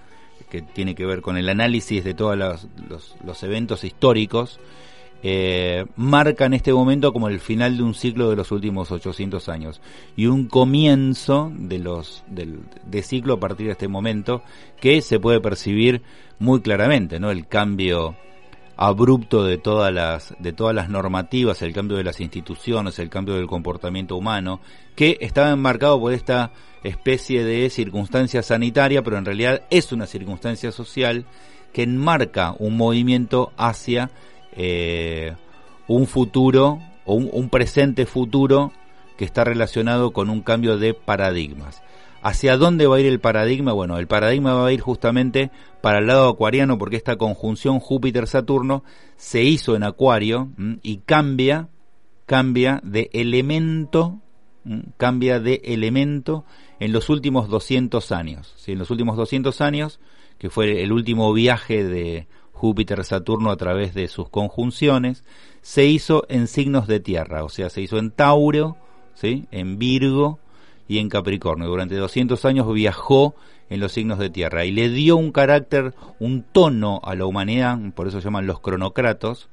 que 0.51 0.63
tiene 0.63 0.95
que 0.95 1.07
ver 1.07 1.23
con 1.23 1.37
el 1.37 1.49
análisis 1.49 2.05
de 2.05 2.15
todos 2.15 2.37
los, 2.37 3.43
eventos 3.43 3.85
históricos, 3.85 4.61
eh, 5.23 5.87
marcan 5.97 6.55
este 6.55 6.73
momento 6.73 7.13
como 7.13 7.29
el 7.29 7.41
final 7.41 7.77
de 7.77 7.83
un 7.83 7.95
ciclo 7.95 8.31
de 8.31 8.37
los 8.37 8.53
últimos 8.53 8.93
800 8.93 9.49
años 9.49 9.81
y 10.15 10.27
un 10.27 10.47
comienzo 10.47 11.51
de 11.55 11.79
los 11.79 12.23
del, 12.29 12.61
de 12.85 13.03
ciclo 13.03 13.35
a 13.35 13.41
partir 13.41 13.67
de 13.67 13.73
este 13.73 13.89
momento 13.89 14.43
que 14.81 15.01
se 15.01 15.19
puede 15.19 15.41
percibir 15.41 16.03
muy 16.39 16.61
claramente, 16.61 17.19
¿no? 17.19 17.31
El 17.31 17.47
cambio 17.49 18.15
abrupto 18.77 19.45
de 19.45 19.59
todas 19.59 19.93
las 19.93 20.35
de 20.39 20.53
todas 20.53 20.75
las 20.75 20.89
normativas, 20.89 21.63
el 21.63 21.73
cambio 21.73 21.97
de 21.97 22.05
las 22.05 22.21
instituciones, 22.21 22.99
el 22.99 23.09
cambio 23.09 23.35
del 23.35 23.47
comportamiento 23.47 24.17
humano, 24.17 24.61
que 24.95 25.17
estaba 25.21 25.51
enmarcado 25.51 25.99
por 25.99 26.13
esta 26.13 26.53
especie 26.85 27.45
de 27.45 27.69
circunstancia 27.71 28.43
sanitaria, 28.43 29.03
pero 29.03 29.19
en 29.19 29.25
realidad 29.25 29.63
es 29.71 29.93
una 29.93 30.07
circunstancia 30.07 30.73
social 30.73 31.25
que 31.73 31.83
enmarca 31.83 32.55
un 32.59 32.77
movimiento 32.77 33.53
hacia 33.57 34.11
eh, 34.53 35.35
un 35.89 36.07
futuro 36.07 36.81
o 37.05 37.15
un 37.15 37.49
presente 37.49 38.07
futuro 38.07 38.73
que 39.17 39.25
está 39.25 39.45
relacionado 39.45 40.13
con 40.13 40.31
un 40.31 40.43
cambio 40.43 40.79
de 40.79 40.95
paradigmas. 40.95 41.83
¿Hacia 42.27 42.57
dónde 42.57 42.89
va 42.89 42.97
a 42.97 43.01
ir 43.01 43.07
el 43.07 43.21
paradigma? 43.21 43.73
Bueno, 43.73 43.99
el 43.99 44.09
paradigma 44.09 44.53
va 44.53 44.67
a 44.67 44.73
ir 44.73 44.81
justamente 44.81 45.53
para 45.81 46.01
el 46.01 46.09
lado 46.09 46.29
acuariano 46.29 46.77
porque 46.77 46.97
esta 46.97 47.15
conjunción 47.15 47.79
Júpiter-Saturno 47.79 48.83
se 49.15 49.45
hizo 49.45 49.77
en 49.77 49.85
Acuario 49.85 50.49
y 50.83 50.97
cambia, 51.07 51.69
cambia 52.27 52.81
de 52.83 53.11
elemento, 53.13 54.19
cambia 54.97 55.39
de 55.39 55.63
elemento 55.67 56.45
en 56.81 56.93
los 56.93 57.11
últimos 57.11 57.49
200 57.49 58.11
años. 58.11 58.55
¿sí? 58.57 58.73
En 58.73 58.81
los 58.81 58.91
últimos 58.91 59.17
200 59.17 59.61
años, 59.61 60.01
que 60.39 60.51
fue 60.51 60.83
el 60.83 60.91
último 60.91 61.33
viaje 61.33 61.85
de 61.85 62.27
Júpiter-Saturno 62.51 63.53
a 63.53 63.57
través 63.57 63.95
de 63.95 64.09
sus 64.09 64.31
conjunciones, 64.31 65.23
se 65.63 65.87
hizo 65.87 66.25
en 66.29 66.49
signos 66.49 66.89
de 66.89 66.99
tierra, 66.99 67.45
o 67.45 67.49
sea, 67.49 67.71
se 67.71 67.83
hizo 67.83 67.99
en 67.99 68.11
Tauro, 68.11 68.77
¿sí? 69.15 69.47
en 69.53 69.79
Virgo, 69.79 70.41
y 70.89 70.99
en 70.99 71.09
Capricornio. 71.09 71.69
Durante 71.69 71.97
200 71.97 72.45
años 72.45 72.73
viajó 72.73 73.35
en 73.69 73.81
los 73.81 73.93
signos 73.93 74.19
de 74.19 74.31
tierra 74.31 74.65
y 74.65 74.73
le 74.73 74.89
dio 74.89 75.17
un 75.17 75.33
carácter, 75.33 75.95
un 76.19 76.43
tono 76.43 77.01
a 77.05 77.15
la 77.15 77.27
humanidad, 77.27 77.79
por 77.95 78.09
eso 78.09 78.21
se 78.21 78.25
llaman 78.25 78.47
los 78.47 78.61
cronocratos, 78.61 79.49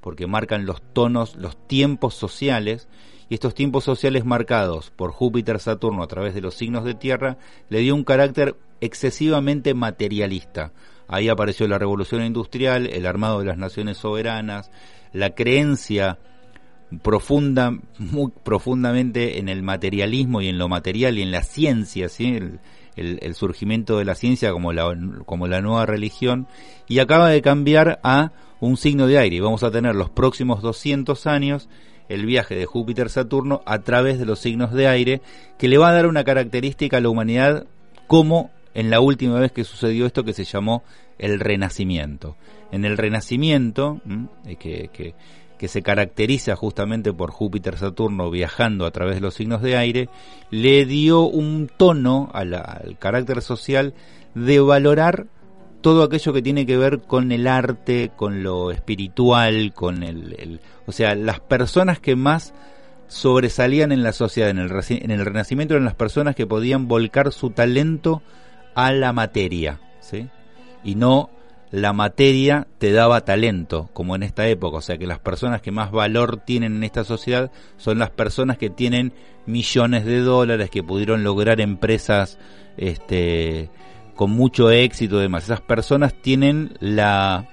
porque 0.00 0.26
marcan 0.26 0.66
los 0.66 0.82
tonos, 0.92 1.36
los 1.36 1.56
tiempos 1.66 2.14
sociales, 2.14 2.88
y 3.28 3.34
estos 3.34 3.54
tiempos 3.54 3.82
sociales 3.82 4.24
marcados 4.24 4.90
por 4.90 5.10
Júpiter 5.10 5.58
Saturno 5.58 6.02
a 6.02 6.06
través 6.06 6.34
de 6.34 6.40
los 6.40 6.54
signos 6.54 6.84
de 6.84 6.94
tierra, 6.94 7.38
le 7.68 7.80
dio 7.80 7.94
un 7.94 8.04
carácter 8.04 8.56
excesivamente 8.80 9.74
materialista. 9.74 10.72
Ahí 11.08 11.28
apareció 11.28 11.66
la 11.66 11.78
revolución 11.78 12.24
industrial, 12.24 12.86
el 12.86 13.06
armado 13.06 13.40
de 13.40 13.46
las 13.46 13.58
naciones 13.58 13.96
soberanas, 13.96 14.70
la 15.12 15.30
creencia 15.34 16.18
profunda, 17.02 17.76
muy 17.98 18.32
profundamente 18.44 19.38
en 19.38 19.48
el 19.48 19.62
materialismo 19.62 20.40
y 20.40 20.48
en 20.48 20.58
lo 20.58 20.68
material 20.68 21.18
y 21.18 21.22
en 21.22 21.30
la 21.30 21.42
ciencia, 21.42 22.08
¿sí? 22.08 22.38
el, 22.96 23.34
surgimiento 23.34 23.98
de 23.98 24.04
la 24.04 24.14
ciencia 24.14 24.52
como 24.52 24.72
la, 24.72 24.96
como 25.26 25.48
la 25.48 25.60
nueva 25.60 25.86
religión, 25.86 26.46
y 26.88 27.00
acaba 27.00 27.28
de 27.28 27.42
cambiar 27.42 28.00
a 28.02 28.32
un 28.60 28.76
signo 28.76 29.06
de 29.06 29.18
aire. 29.18 29.36
Y 29.36 29.40
vamos 29.40 29.62
a 29.62 29.70
tener 29.70 29.94
los 29.94 30.10
próximos 30.10 30.62
200 30.62 31.26
años 31.26 31.68
el 32.08 32.24
viaje 32.24 32.54
de 32.54 32.66
Júpiter-Saturno 32.66 33.62
a 33.66 33.80
través 33.80 34.18
de 34.18 34.26
los 34.26 34.38
signos 34.38 34.72
de 34.72 34.86
aire, 34.86 35.22
que 35.58 35.68
le 35.68 35.78
va 35.78 35.88
a 35.88 35.92
dar 35.92 36.06
una 36.06 36.24
característica 36.24 36.98
a 36.98 37.00
la 37.00 37.08
humanidad 37.08 37.66
como 38.06 38.50
en 38.74 38.90
la 38.90 39.00
última 39.00 39.40
vez 39.40 39.52
que 39.52 39.64
sucedió 39.64 40.06
esto 40.06 40.22
que 40.22 40.32
se 40.32 40.44
llamó 40.44 40.84
el 41.18 41.40
Renacimiento. 41.40 42.36
En 42.70 42.84
el 42.84 42.96
Renacimiento, 42.96 44.00
que, 44.60 44.90
que 44.92 45.14
que 45.58 45.68
se 45.68 45.82
caracteriza 45.82 46.54
justamente 46.56 47.12
por 47.12 47.30
Júpiter-Saturno 47.30 48.30
viajando 48.30 48.84
a 48.86 48.90
través 48.90 49.14
de 49.16 49.20
los 49.20 49.34
signos 49.34 49.62
de 49.62 49.76
aire, 49.76 50.08
le 50.50 50.84
dio 50.84 51.22
un 51.22 51.70
tono 51.76 52.30
al 52.32 52.96
carácter 52.98 53.40
social 53.42 53.94
de 54.34 54.60
valorar 54.60 55.26
todo 55.80 56.02
aquello 56.02 56.32
que 56.32 56.42
tiene 56.42 56.66
que 56.66 56.76
ver 56.76 57.00
con 57.02 57.32
el 57.32 57.46
arte, 57.46 58.10
con 58.16 58.42
lo 58.42 58.70
espiritual, 58.70 59.72
con 59.74 60.02
el, 60.02 60.34
el- 60.38 60.60
o 60.86 60.92
sea, 60.92 61.14
las 61.14 61.40
personas 61.40 62.00
que 62.00 62.16
más 62.16 62.54
sobresalían 63.08 63.92
en 63.92 64.02
la 64.02 64.12
sociedad, 64.12 64.50
en 64.50 64.58
el, 64.58 64.70
en 64.88 65.10
el 65.10 65.24
Renacimiento 65.24 65.74
eran 65.74 65.84
las 65.84 65.94
personas 65.94 66.34
que 66.34 66.46
podían 66.46 66.88
volcar 66.88 67.32
su 67.32 67.50
talento 67.50 68.22
a 68.74 68.92
la 68.92 69.12
materia, 69.12 69.80
¿sí? 70.00 70.28
Y 70.84 70.96
no 70.96 71.30
la 71.70 71.92
materia 71.92 72.66
te 72.78 72.92
daba 72.92 73.24
talento, 73.24 73.90
como 73.92 74.14
en 74.14 74.22
esta 74.22 74.46
época, 74.48 74.78
o 74.78 74.80
sea 74.80 74.98
que 74.98 75.06
las 75.06 75.18
personas 75.18 75.60
que 75.60 75.72
más 75.72 75.90
valor 75.90 76.38
tienen 76.38 76.76
en 76.76 76.84
esta 76.84 77.04
sociedad 77.04 77.50
son 77.76 77.98
las 77.98 78.10
personas 78.10 78.56
que 78.58 78.70
tienen 78.70 79.12
millones 79.46 80.04
de 80.04 80.20
dólares, 80.20 80.70
que 80.70 80.82
pudieron 80.82 81.24
lograr 81.24 81.60
empresas 81.60 82.38
este, 82.76 83.70
con 84.14 84.30
mucho 84.30 84.70
éxito 84.70 85.18
y 85.18 85.22
demás. 85.22 85.44
Esas 85.44 85.60
personas 85.60 86.14
tienen 86.14 86.76
la, 86.80 87.48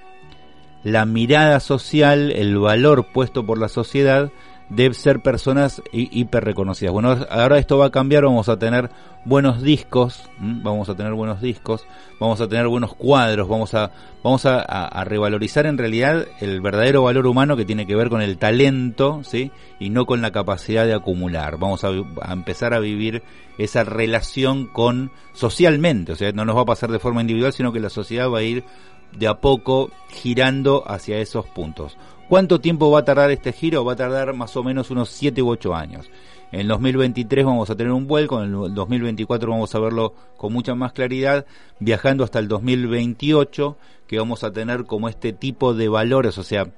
la 0.82 1.06
mirada 1.06 1.60
social, 1.60 2.30
el 2.30 2.58
valor 2.58 3.06
puesto 3.12 3.44
por 3.44 3.58
la 3.58 3.68
sociedad 3.68 4.30
de 4.68 4.94
ser 4.94 5.20
personas 5.20 5.82
hi- 5.92 6.08
hiper 6.10 6.44
reconocidas. 6.44 6.92
Bueno, 6.92 7.16
ahora 7.30 7.58
esto 7.58 7.78
va 7.78 7.86
a 7.86 7.90
cambiar, 7.90 8.24
vamos 8.24 8.48
a 8.48 8.58
tener 8.58 8.90
buenos 9.24 9.62
discos, 9.62 10.28
vamos 10.38 10.88
a 10.88 10.94
tener 10.94 11.12
buenos 11.12 11.40
discos, 11.40 11.86
vamos 12.18 12.40
a 12.40 12.48
tener 12.48 12.66
buenos 12.68 12.94
cuadros, 12.94 13.48
vamos 13.48 13.74
a 13.74 13.90
vamos 14.22 14.46
a, 14.46 15.04
revalorizar 15.04 15.66
en 15.66 15.76
realidad 15.76 16.26
el 16.40 16.62
verdadero 16.62 17.02
valor 17.02 17.26
humano 17.26 17.56
que 17.56 17.66
tiene 17.66 17.86
que 17.86 17.94
ver 17.94 18.08
con 18.08 18.22
el 18.22 18.38
talento, 18.38 19.20
¿sí? 19.22 19.50
Y 19.78 19.90
no 19.90 20.06
con 20.06 20.22
la 20.22 20.30
capacidad 20.30 20.86
de 20.86 20.94
acumular. 20.94 21.58
Vamos 21.58 21.84
a, 21.84 21.88
a 22.22 22.32
empezar 22.32 22.72
a 22.72 22.80
vivir 22.80 23.22
esa 23.58 23.84
relación 23.84 24.66
con 24.66 25.10
socialmente, 25.34 26.12
o 26.12 26.16
sea, 26.16 26.32
no 26.32 26.44
nos 26.44 26.56
va 26.56 26.62
a 26.62 26.66
pasar 26.66 26.90
de 26.90 26.98
forma 26.98 27.20
individual, 27.20 27.52
sino 27.52 27.72
que 27.72 27.80
la 27.80 27.90
sociedad 27.90 28.30
va 28.30 28.38
a 28.38 28.42
ir 28.42 28.64
de 29.12 29.28
a 29.28 29.34
poco 29.34 29.90
girando 30.08 30.84
hacia 30.86 31.18
esos 31.18 31.46
puntos. 31.46 31.96
¿Cuánto 32.34 32.60
tiempo 32.60 32.90
va 32.90 32.98
a 32.98 33.04
tardar 33.04 33.30
este 33.30 33.52
giro? 33.52 33.84
Va 33.84 33.92
a 33.92 33.96
tardar 33.96 34.34
más 34.34 34.56
o 34.56 34.64
menos 34.64 34.90
unos 34.90 35.08
7 35.10 35.40
u 35.40 35.50
8 35.50 35.72
años. 35.72 36.10
En 36.50 36.62
el 36.62 36.66
2023 36.66 37.44
vamos 37.44 37.70
a 37.70 37.76
tener 37.76 37.92
un 37.92 38.08
vuelco, 38.08 38.42
en 38.42 38.52
el 38.52 38.74
2024 38.74 39.52
vamos 39.52 39.72
a 39.72 39.78
verlo 39.78 40.14
con 40.36 40.52
mucha 40.52 40.74
más 40.74 40.92
claridad, 40.92 41.46
viajando 41.78 42.24
hasta 42.24 42.40
el 42.40 42.48
2028, 42.48 43.76
que 44.08 44.18
vamos 44.18 44.42
a 44.42 44.50
tener 44.50 44.84
como 44.84 45.08
este 45.08 45.32
tipo 45.32 45.74
de 45.74 45.88
valores, 45.88 46.36
o 46.36 46.42
sea, 46.42 46.72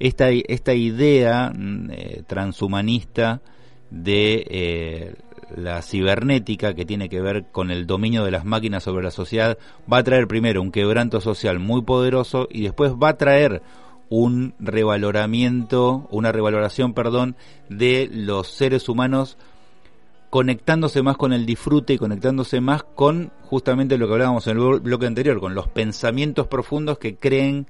esta, 0.00 0.30
esta 0.30 0.74
idea 0.74 1.52
mm, 1.54 1.90
eh, 1.92 2.22
transhumanista 2.26 3.42
de 3.90 4.44
eh, 4.50 5.14
la 5.54 5.82
cibernética 5.82 6.74
que 6.74 6.84
tiene 6.84 7.08
que 7.08 7.20
ver 7.20 7.44
con 7.52 7.70
el 7.70 7.86
dominio 7.86 8.24
de 8.24 8.32
las 8.32 8.44
máquinas 8.44 8.82
sobre 8.82 9.04
la 9.04 9.12
sociedad 9.12 9.56
va 9.90 9.98
a 9.98 10.02
traer 10.02 10.26
primero 10.26 10.60
un 10.60 10.72
quebranto 10.72 11.20
social 11.20 11.60
muy 11.60 11.82
poderoso 11.82 12.48
y 12.50 12.62
después 12.62 12.94
va 12.94 13.10
a 13.10 13.16
traer 13.16 13.62
un 14.08 14.54
revaloramiento, 14.58 16.06
una 16.10 16.32
revaloración, 16.32 16.94
perdón, 16.94 17.36
de 17.68 18.08
los 18.12 18.48
seres 18.48 18.88
humanos 18.88 19.36
conectándose 20.30 21.02
más 21.02 21.16
con 21.16 21.32
el 21.32 21.46
disfrute 21.46 21.94
y 21.94 21.98
conectándose 21.98 22.60
más 22.60 22.82
con 22.82 23.32
justamente 23.42 23.96
lo 23.96 24.06
que 24.06 24.14
hablábamos 24.14 24.46
en 24.46 24.56
el 24.56 24.62
blo- 24.62 24.82
bloque 24.82 25.06
anterior, 25.06 25.40
con 25.40 25.54
los 25.54 25.68
pensamientos 25.68 26.46
profundos 26.46 26.98
que 26.98 27.16
creen 27.16 27.66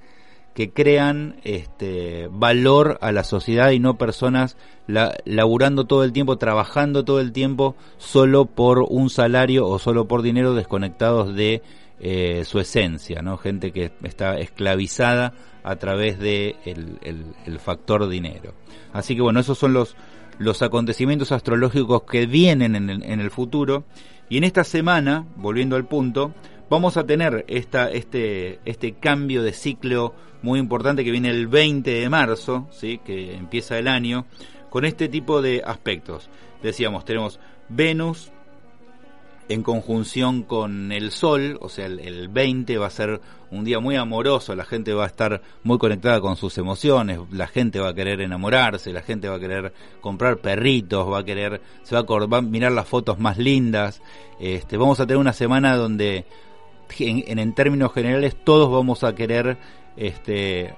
que 0.54 0.70
crean 0.70 1.36
este 1.44 2.28
valor 2.32 2.96
a 3.02 3.12
la 3.12 3.24
sociedad 3.24 3.72
y 3.72 3.78
no 3.78 3.98
personas 3.98 4.56
la- 4.86 5.14
laburando 5.26 5.84
todo 5.84 6.02
el 6.02 6.14
tiempo, 6.14 6.38
trabajando 6.38 7.04
todo 7.04 7.20
el 7.20 7.32
tiempo 7.32 7.76
solo 7.98 8.46
por 8.46 8.78
un 8.88 9.10
salario 9.10 9.68
o 9.68 9.78
solo 9.78 10.08
por 10.08 10.22
dinero 10.22 10.54
desconectados 10.54 11.34
de 11.34 11.60
eh, 12.00 12.44
su 12.44 12.58
esencia, 12.58 13.22
¿no? 13.22 13.36
Gente 13.38 13.72
que 13.72 13.92
está 14.02 14.38
esclavizada 14.38 15.32
a 15.62 15.76
través 15.76 16.18
de 16.18 16.56
factor 17.58 18.08
dinero. 18.08 18.54
Así 18.92 19.14
que 19.16 19.22
bueno, 19.22 19.40
esos 19.40 19.58
son 19.58 19.72
los 19.72 19.96
los 20.38 20.62
acontecimientos 20.62 21.32
astrológicos 21.32 22.02
que 22.02 22.26
vienen 22.26 22.76
en 22.76 22.90
el, 22.90 23.02
en 23.04 23.20
el 23.20 23.30
futuro 23.30 23.84
y 24.28 24.38
en 24.38 24.44
esta 24.44 24.64
semana, 24.64 25.26
volviendo 25.36 25.76
al 25.76 25.86
punto, 25.86 26.34
vamos 26.68 26.96
a 26.96 27.06
tener 27.06 27.44
esta, 27.48 27.90
este, 27.90 28.58
este 28.64 28.94
cambio 28.94 29.42
de 29.42 29.52
ciclo 29.52 30.14
muy 30.42 30.58
importante 30.58 31.04
que 31.04 31.10
viene 31.10 31.30
el 31.30 31.46
20 31.46 31.90
de 31.90 32.08
marzo, 32.08 32.68
¿sí? 32.70 33.00
que 33.04 33.34
empieza 33.34 33.78
el 33.78 33.88
año, 33.88 34.26
con 34.68 34.84
este 34.84 35.08
tipo 35.08 35.42
de 35.42 35.62
aspectos. 35.64 36.28
Decíamos, 36.62 37.04
tenemos 37.04 37.40
Venus 37.68 38.32
en 39.48 39.62
conjunción 39.62 40.42
con 40.42 40.92
el 40.92 41.10
Sol, 41.10 41.58
o 41.60 41.68
sea, 41.68 41.86
el, 41.86 42.00
el 42.00 42.28
20 42.28 42.78
va 42.78 42.86
a 42.86 42.90
ser 42.90 43.20
un 43.50 43.64
día 43.64 43.78
muy 43.78 43.96
amoroso, 43.96 44.54
la 44.56 44.64
gente 44.64 44.92
va 44.92 45.04
a 45.04 45.06
estar 45.06 45.40
muy 45.62 45.78
conectada 45.78 46.20
con 46.20 46.36
sus 46.36 46.58
emociones, 46.58 47.20
la 47.30 47.46
gente 47.46 47.78
va 47.78 47.90
a 47.90 47.94
querer 47.94 48.20
enamorarse, 48.20 48.92
la 48.92 49.02
gente 49.02 49.28
va 49.28 49.36
a 49.36 49.40
querer 49.40 49.72
comprar 50.00 50.38
perritos, 50.38 51.10
va 51.10 51.20
a 51.20 51.24
querer, 51.24 51.60
se 51.82 51.94
va 51.94 52.00
a, 52.00 52.26
va 52.26 52.38
a 52.38 52.42
mirar 52.42 52.72
las 52.72 52.88
fotos 52.88 53.18
más 53.18 53.38
lindas, 53.38 54.02
este, 54.40 54.76
vamos 54.76 54.98
a 55.00 55.06
tener 55.06 55.18
una 55.18 55.32
semana 55.32 55.76
donde 55.76 56.26
en, 56.98 57.24
en, 57.26 57.38
en 57.38 57.54
términos 57.54 57.92
generales 57.92 58.36
todos 58.42 58.70
vamos 58.70 59.04
a 59.04 59.14
querer 59.14 59.58
este, 59.96 60.74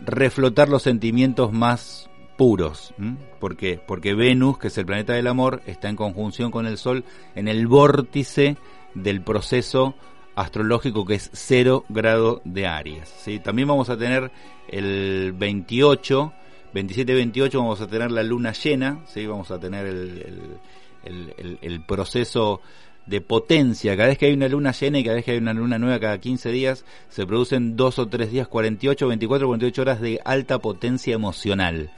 reflotar 0.00 0.68
los 0.68 0.82
sentimientos 0.82 1.52
más 1.52 2.09
puros. 2.40 2.94
¿Por? 3.38 3.54
Porque 3.86 4.14
Venus, 4.14 4.56
que 4.56 4.68
es 4.68 4.78
el 4.78 4.86
planeta 4.86 5.12
del 5.12 5.26
amor, 5.26 5.60
está 5.66 5.90
en 5.90 5.96
conjunción 5.96 6.50
con 6.50 6.64
el 6.64 6.78
Sol 6.78 7.04
en 7.34 7.48
el 7.48 7.66
vórtice 7.66 8.56
del 8.94 9.20
proceso 9.20 9.94
astrológico 10.36 11.04
que 11.04 11.16
es 11.16 11.28
cero 11.34 11.84
grado 11.90 12.40
de 12.46 12.66
Aries. 12.66 13.10
¿sí? 13.10 13.40
También 13.40 13.68
vamos 13.68 13.90
a 13.90 13.98
tener 13.98 14.32
el 14.68 15.34
28, 15.36 16.32
27-28 16.72 17.58
vamos 17.58 17.82
a 17.82 17.86
tener 17.86 18.10
la 18.10 18.22
luna 18.22 18.52
llena, 18.52 19.00
¿sí? 19.06 19.26
vamos 19.26 19.50
a 19.50 19.60
tener 19.60 19.84
el, 19.84 20.58
el, 21.04 21.58
el 21.60 21.84
proceso 21.84 22.62
de 23.04 23.20
potencia. 23.20 23.94
Cada 23.98 24.08
vez 24.08 24.16
que 24.16 24.24
hay 24.24 24.32
una 24.32 24.48
luna 24.48 24.72
llena 24.72 24.98
y 24.98 25.04
cada 25.04 25.16
vez 25.16 25.26
que 25.26 25.32
hay 25.32 25.38
una 25.38 25.52
luna 25.52 25.78
nueva 25.78 26.00
cada 26.00 26.18
15 26.18 26.50
días, 26.52 26.86
se 27.10 27.26
producen 27.26 27.76
dos 27.76 27.98
o 27.98 28.08
tres 28.08 28.30
días, 28.30 28.48
48, 28.48 29.08
24, 29.08 29.46
48 29.46 29.82
horas 29.82 30.00
de 30.00 30.22
alta 30.24 30.58
potencia 30.58 31.14
emocional. 31.14 31.90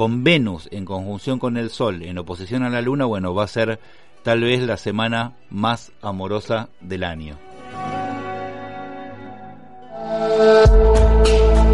Con 0.00 0.24
Venus 0.24 0.66
en 0.72 0.86
conjunción 0.86 1.38
con 1.38 1.58
el 1.58 1.68
Sol 1.68 2.02
en 2.02 2.16
oposición 2.16 2.62
a 2.62 2.70
la 2.70 2.80
Luna, 2.80 3.04
bueno, 3.04 3.34
va 3.34 3.44
a 3.44 3.48
ser 3.48 3.78
tal 4.22 4.40
vez 4.40 4.62
la 4.62 4.78
semana 4.78 5.34
más 5.50 5.92
amorosa 6.00 6.70
del 6.80 7.04
año. 7.04 7.36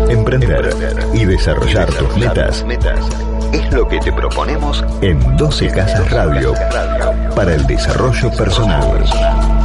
Emprender 0.09 0.77
y 1.15 1.25
desarrollar 1.25 1.89
tus 1.95 2.17
metas 2.17 2.67
es 3.53 3.73
lo 3.73 3.87
que 3.87 4.01
te 4.01 4.13
proponemos 4.13 4.85
en 5.03 5.37
12 5.37 5.69
Casas 5.69 6.11
Radio 6.11 6.53
para 7.37 7.55
el 7.55 7.65
desarrollo 7.69 8.33
personal. 8.33 9.56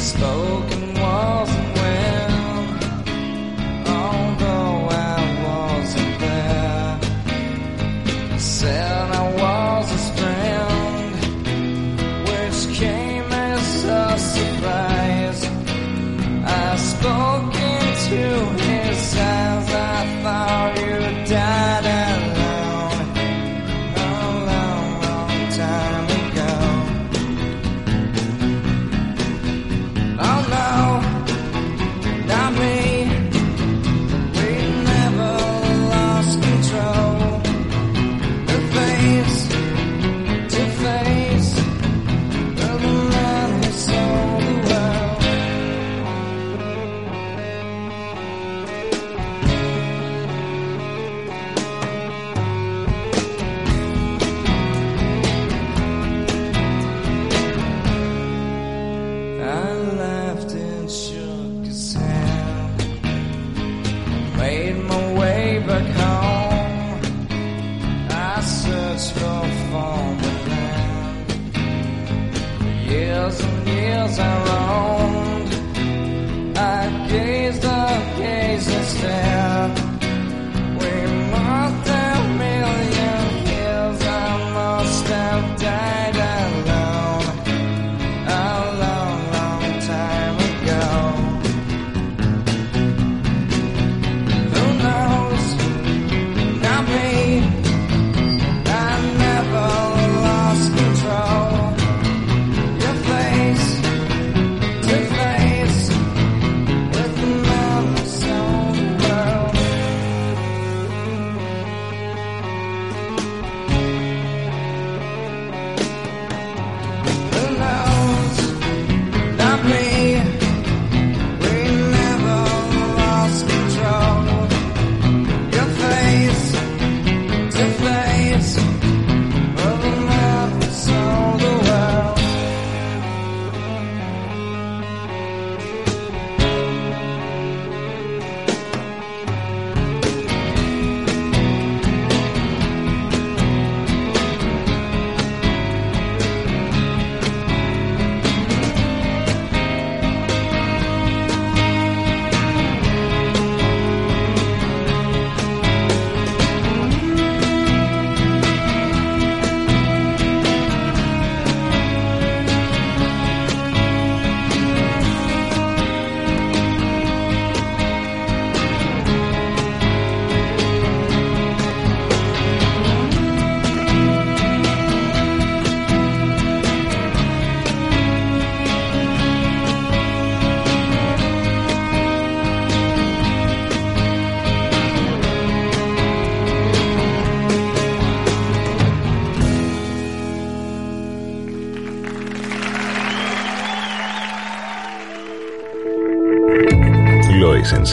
spoken 0.00 0.94
walls. 0.94 1.59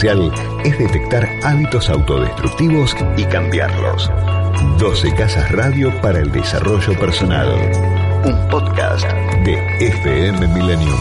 Es 0.00 0.78
detectar 0.78 1.28
hábitos 1.42 1.90
autodestructivos 1.90 2.94
y 3.16 3.24
cambiarlos. 3.24 4.08
12 4.78 5.12
Casas 5.16 5.50
Radio 5.50 5.92
para 6.00 6.20
el 6.20 6.30
Desarrollo 6.30 6.96
Personal. 7.00 7.48
Un 8.24 8.48
podcast 8.48 9.10
de 9.44 9.54
FM 9.80 10.46
Millennium. 10.54 10.98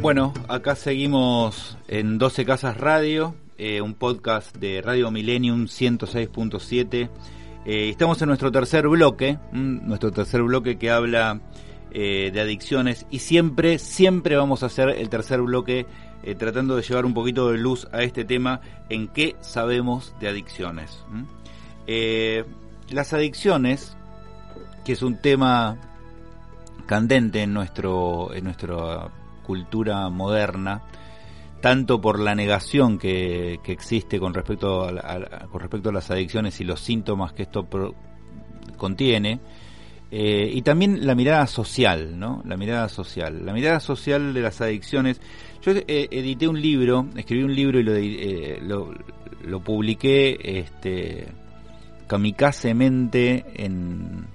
Bueno, 0.00 0.34
acá 0.48 0.74
seguimos 0.74 1.78
en 1.86 2.18
12 2.18 2.44
Casas 2.44 2.76
Radio, 2.78 3.36
eh, 3.58 3.80
un 3.80 3.94
podcast 3.94 4.56
de 4.56 4.82
Radio 4.82 5.12
Millennium 5.12 5.66
106.7. 5.66 7.08
Eh, 7.70 7.90
estamos 7.90 8.22
en 8.22 8.28
nuestro 8.28 8.50
tercer 8.50 8.88
bloque, 8.88 9.38
nuestro 9.52 10.10
tercer 10.10 10.42
bloque 10.42 10.78
que 10.78 10.90
habla 10.90 11.38
eh, 11.90 12.30
de 12.32 12.40
adicciones 12.40 13.04
y 13.10 13.18
siempre, 13.18 13.78
siempre 13.78 14.36
vamos 14.36 14.62
a 14.62 14.66
hacer 14.66 14.88
el 14.88 15.10
tercer 15.10 15.42
bloque 15.42 15.84
eh, 16.22 16.34
tratando 16.34 16.76
de 16.76 16.82
llevar 16.82 17.04
un 17.04 17.12
poquito 17.12 17.50
de 17.50 17.58
luz 17.58 17.86
a 17.92 18.02
este 18.02 18.24
tema 18.24 18.62
en 18.88 19.08
qué 19.08 19.36
sabemos 19.42 20.14
de 20.18 20.28
adicciones. 20.28 21.04
las 22.88 23.12
adicciones, 23.12 23.98
que 24.82 24.92
es 24.92 25.02
un 25.02 25.20
tema 25.20 25.76
candente 26.86 27.42
en 27.42 27.52
nuestro 27.52 28.32
en 28.32 28.44
nuestra 28.44 29.10
cultura 29.46 30.08
moderna 30.08 30.84
tanto 31.60 32.00
por 32.00 32.18
la 32.20 32.34
negación 32.34 32.98
que, 32.98 33.58
que 33.64 33.72
existe 33.72 34.18
con 34.20 34.32
respecto 34.34 34.84
a, 34.84 35.46
con 35.50 35.60
respecto 35.60 35.88
a 35.90 35.92
las 35.92 36.10
adicciones 36.10 36.60
y 36.60 36.64
los 36.64 36.80
síntomas 36.80 37.32
que 37.32 37.42
esto 37.42 37.64
pro- 37.64 37.94
contiene 38.76 39.40
eh, 40.10 40.48
y 40.52 40.62
también 40.62 41.06
la 41.06 41.14
mirada 41.14 41.46
social, 41.46 42.18
¿no? 42.18 42.42
La 42.46 42.56
mirada 42.56 42.88
social, 42.88 43.44
la 43.44 43.52
mirada 43.52 43.78
social 43.80 44.32
de 44.32 44.40
las 44.40 44.60
adicciones. 44.62 45.20
Yo 45.62 45.72
eh, 45.72 46.08
edité 46.10 46.48
un 46.48 46.62
libro, 46.62 47.06
escribí 47.16 47.42
un 47.42 47.54
libro 47.54 47.78
y 47.78 47.82
lo, 47.82 47.94
eh, 47.94 48.58
lo, 48.62 48.94
lo 49.44 49.60
publiqué, 49.60 50.38
este, 50.60 51.26
kamikazemente 52.06 53.44
en, 53.56 54.26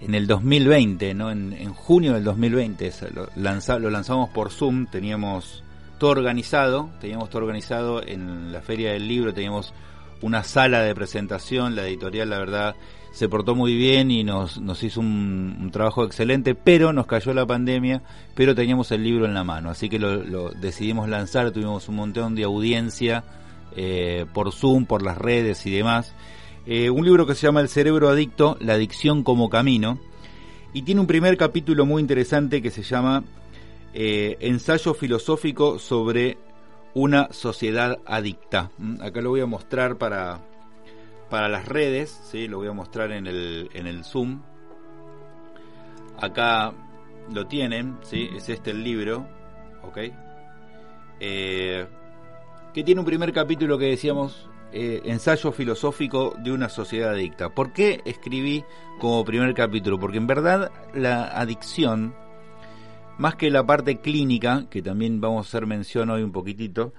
en 0.00 0.14
el 0.14 0.26
2020, 0.26 1.14
¿no? 1.14 1.30
En, 1.30 1.52
en 1.52 1.72
junio 1.72 2.14
del 2.14 2.24
2020 2.24 2.90
se 2.90 3.10
lo, 3.10 3.28
lanza- 3.36 3.78
lo 3.78 3.90
lanzamos 3.90 4.30
por 4.30 4.50
Zoom, 4.50 4.86
teníamos 4.86 5.62
todo 5.98 6.10
organizado, 6.10 6.90
teníamos 7.00 7.30
todo 7.30 7.42
organizado 7.42 8.02
en 8.06 8.52
la 8.52 8.60
Feria 8.60 8.92
del 8.92 9.08
Libro, 9.08 9.34
teníamos 9.34 9.72
una 10.22 10.44
sala 10.44 10.82
de 10.82 10.94
presentación, 10.94 11.76
la 11.76 11.86
editorial 11.86 12.30
la 12.30 12.38
verdad 12.38 12.76
se 13.12 13.28
portó 13.28 13.54
muy 13.54 13.74
bien 13.74 14.10
y 14.10 14.24
nos, 14.24 14.60
nos 14.60 14.82
hizo 14.82 15.00
un, 15.00 15.70
trabajo 15.72 16.04
excelente, 16.04 16.54
pero 16.54 16.92
nos 16.92 17.06
cayó 17.06 17.32
la 17.32 17.46
pandemia, 17.46 18.02
pero 18.34 18.54
teníamos 18.54 18.92
el 18.92 19.02
libro 19.02 19.24
en 19.24 19.32
la 19.32 19.42
mano, 19.42 19.70
así 19.70 19.88
que 19.88 19.98
lo, 19.98 20.16
lo 20.16 20.50
decidimos 20.50 21.08
lanzar, 21.08 21.50
tuvimos 21.50 21.88
un 21.88 21.96
montón 21.96 22.34
de 22.34 22.44
audiencia 22.44 23.24
eh, 23.74 24.24
por 24.32 24.52
Zoom, 24.52 24.86
por 24.86 25.02
las 25.02 25.18
redes 25.18 25.66
y 25.66 25.70
demás. 25.70 26.14
Eh, 26.66 26.88
un 26.88 27.04
libro 27.04 27.26
que 27.26 27.34
se 27.34 27.46
llama 27.46 27.60
El 27.60 27.68
cerebro 27.68 28.08
adicto, 28.08 28.56
la 28.60 28.72
adicción 28.72 29.22
como 29.22 29.50
camino, 29.50 29.98
y 30.72 30.82
tiene 30.82 31.00
un 31.00 31.06
primer 31.06 31.36
capítulo 31.36 31.84
muy 31.84 32.00
interesante 32.00 32.62
que 32.62 32.70
se 32.70 32.82
llama 32.82 33.24
eh, 33.98 34.36
Ensayo 34.40 34.92
filosófico 34.92 35.78
sobre 35.78 36.36
una 36.92 37.32
sociedad 37.32 37.98
adicta. 38.04 38.70
Mm, 38.76 39.00
Acá 39.00 39.22
lo 39.22 39.30
voy 39.30 39.40
a 39.40 39.46
mostrar 39.46 39.96
para, 39.96 40.42
para 41.30 41.48
las 41.48 41.66
redes, 41.66 42.10
¿sí? 42.30 42.46
lo 42.46 42.58
voy 42.58 42.68
a 42.68 42.72
mostrar 42.72 43.10
en 43.10 43.26
el, 43.26 43.70
en 43.72 43.86
el 43.86 44.04
Zoom. 44.04 44.42
Acá 46.20 46.74
lo 47.32 47.46
tienen, 47.46 47.96
¿sí? 48.02 48.28
es 48.36 48.50
este 48.50 48.72
el 48.72 48.84
libro, 48.84 49.26
¿ok? 49.82 49.98
Eh, 51.18 51.86
que 52.74 52.84
tiene 52.84 53.00
un 53.00 53.06
primer 53.06 53.32
capítulo 53.32 53.78
que 53.78 53.86
decíamos, 53.86 54.50
eh, 54.72 55.00
ensayo 55.06 55.52
filosófico 55.52 56.34
de 56.38 56.52
una 56.52 56.68
sociedad 56.68 57.12
adicta. 57.12 57.48
¿Por 57.48 57.72
qué 57.72 58.02
escribí 58.04 58.62
como 58.98 59.24
primer 59.24 59.54
capítulo? 59.54 59.98
Porque 59.98 60.18
en 60.18 60.26
verdad 60.26 60.70
la 60.92 61.28
adicción, 61.28 62.14
más 63.18 63.36
que 63.36 63.50
la 63.50 63.64
parte 63.64 63.98
clínica, 64.00 64.66
que 64.70 64.82
también 64.82 65.20
vamos 65.20 65.46
a 65.46 65.48
hacer 65.48 65.66
mención 65.66 66.10
hoy 66.10 66.22
un 66.22 66.32
poquitito, 66.32 66.92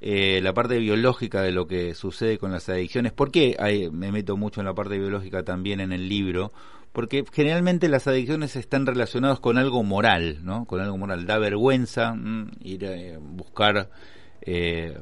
eh, 0.00 0.40
la 0.42 0.52
parte 0.52 0.78
biológica 0.78 1.42
de 1.42 1.52
lo 1.52 1.66
que 1.66 1.94
sucede 1.94 2.38
con 2.38 2.52
las 2.52 2.68
adicciones. 2.68 3.12
¿Por 3.12 3.30
qué 3.30 3.56
hay- 3.58 3.90
me 3.90 4.12
meto 4.12 4.36
mucho 4.36 4.60
en 4.60 4.66
la 4.66 4.74
parte 4.74 4.98
biológica 4.98 5.42
también 5.42 5.80
en 5.80 5.92
el 5.92 6.08
libro? 6.08 6.52
Porque 6.92 7.24
generalmente 7.32 7.88
las 7.88 8.06
adicciones 8.06 8.54
están 8.56 8.86
relacionadas 8.86 9.40
con 9.40 9.58
algo 9.58 9.82
moral, 9.82 10.40
¿no? 10.44 10.64
Con 10.66 10.80
algo 10.80 10.96
moral. 10.98 11.26
Da 11.26 11.38
vergüenza 11.38 12.14
mm, 12.14 12.50
ir 12.62 12.86
a 12.86 13.18
buscar 13.18 13.90
eh, 14.42 14.96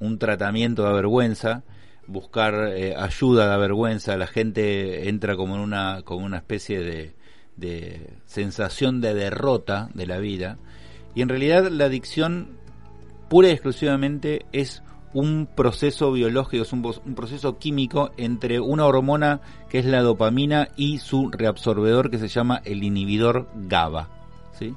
un 0.00 0.18
tratamiento 0.18 0.82
da 0.82 0.92
vergüenza, 0.92 1.62
buscar 2.06 2.72
eh, 2.76 2.94
ayuda 2.96 3.46
da 3.46 3.56
vergüenza. 3.56 4.16
La 4.16 4.26
gente 4.26 5.08
entra 5.08 5.36
como 5.36 5.54
en 5.54 5.60
una, 5.62 6.02
como 6.04 6.26
una 6.26 6.38
especie 6.38 6.80
de, 6.80 7.14
de 7.58 8.14
sensación 8.26 9.00
de 9.00 9.14
derrota 9.14 9.90
de 9.94 10.06
la 10.06 10.18
vida. 10.18 10.58
Y 11.14 11.22
en 11.22 11.28
realidad 11.28 11.68
la 11.70 11.86
adicción 11.86 12.58
pura 13.28 13.48
y 13.48 13.52
exclusivamente 13.52 14.46
es 14.52 14.82
un 15.14 15.48
proceso 15.52 16.12
biológico, 16.12 16.62
es 16.62 16.72
un, 16.72 16.82
proceso 17.14 17.58
químico 17.58 18.10
entre 18.16 18.60
una 18.60 18.86
hormona 18.86 19.40
que 19.68 19.78
es 19.78 19.86
la 19.86 20.02
dopamina 20.02 20.68
y 20.76 20.98
su 20.98 21.30
reabsorbedor 21.30 22.10
que 22.10 22.18
se 22.18 22.28
llama 22.28 22.60
el 22.64 22.82
inhibidor 22.82 23.48
GABA. 23.54 24.08
¿sí? 24.58 24.74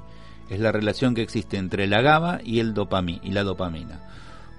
Es 0.50 0.60
la 0.60 0.72
relación 0.72 1.16
que 1.16 1.22
existe 1.22 1.58
entre 1.58 1.88
la 1.88 2.02
GABA 2.02 2.40
y, 2.44 2.60
el 2.60 2.74
dopami, 2.74 3.20
y 3.24 3.32
la 3.32 3.44
dopamina. 3.44 4.00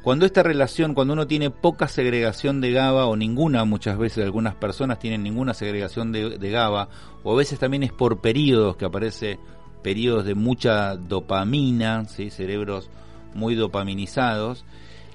Cuando 0.03 0.27
esta 0.27 0.43
relación, 0.43 0.95
cuando 0.95 1.13
uno 1.13 1.29
tiene 1.29 1.51
poca 1.51 1.87
segregación 1.87 2.61
de 2.61 2.73
GABA 2.73 3.07
o 3.07 3.15
ninguna, 3.15 3.65
muchas 3.65 3.97
veces 3.97 4.25
algunas 4.25 4.57
personas 4.57 4.99
tienen 4.99 5.23
ninguna 5.23 5.55
segregación 5.55 6.11
de, 6.11 6.51
GABA, 6.51 6.89
o 7.23 7.33
a 7.33 7.37
veces 7.37 7.61
también 7.61 7.85
es 7.85 7.93
por 7.93 8.21
periodos 8.21 8.77
que 8.77 8.85
aparece 8.85 9.39
periodos 9.83 10.25
de 10.25 10.35
mucha 10.35 10.97
dopamina, 10.97 12.05
¿sí? 12.07 12.31
cerebros 12.31 12.91
muy 13.35 13.55
dopaminizados, 13.55 14.65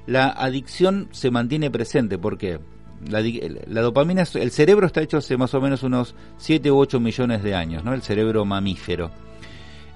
la 0.05 0.29
adicción 0.29 1.09
se 1.11 1.31
mantiene 1.31 1.69
presente. 1.69 2.17
¿Por 2.17 2.37
qué? 2.37 2.59
La, 3.09 3.21
la 3.67 3.81
dopamina, 3.81 4.23
el 4.35 4.51
cerebro 4.51 4.87
está 4.87 5.01
hecho 5.01 5.17
hace 5.17 5.35
más 5.35 5.53
o 5.53 5.59
menos 5.59 5.83
unos 5.83 6.15
7 6.37 6.71
u 6.71 6.77
8 6.77 7.01
millones 7.01 7.43
de 7.43 7.55
años, 7.55 7.83
¿no? 7.83 7.93
El 7.93 8.01
cerebro 8.01 8.45
mamífero. 8.45 9.11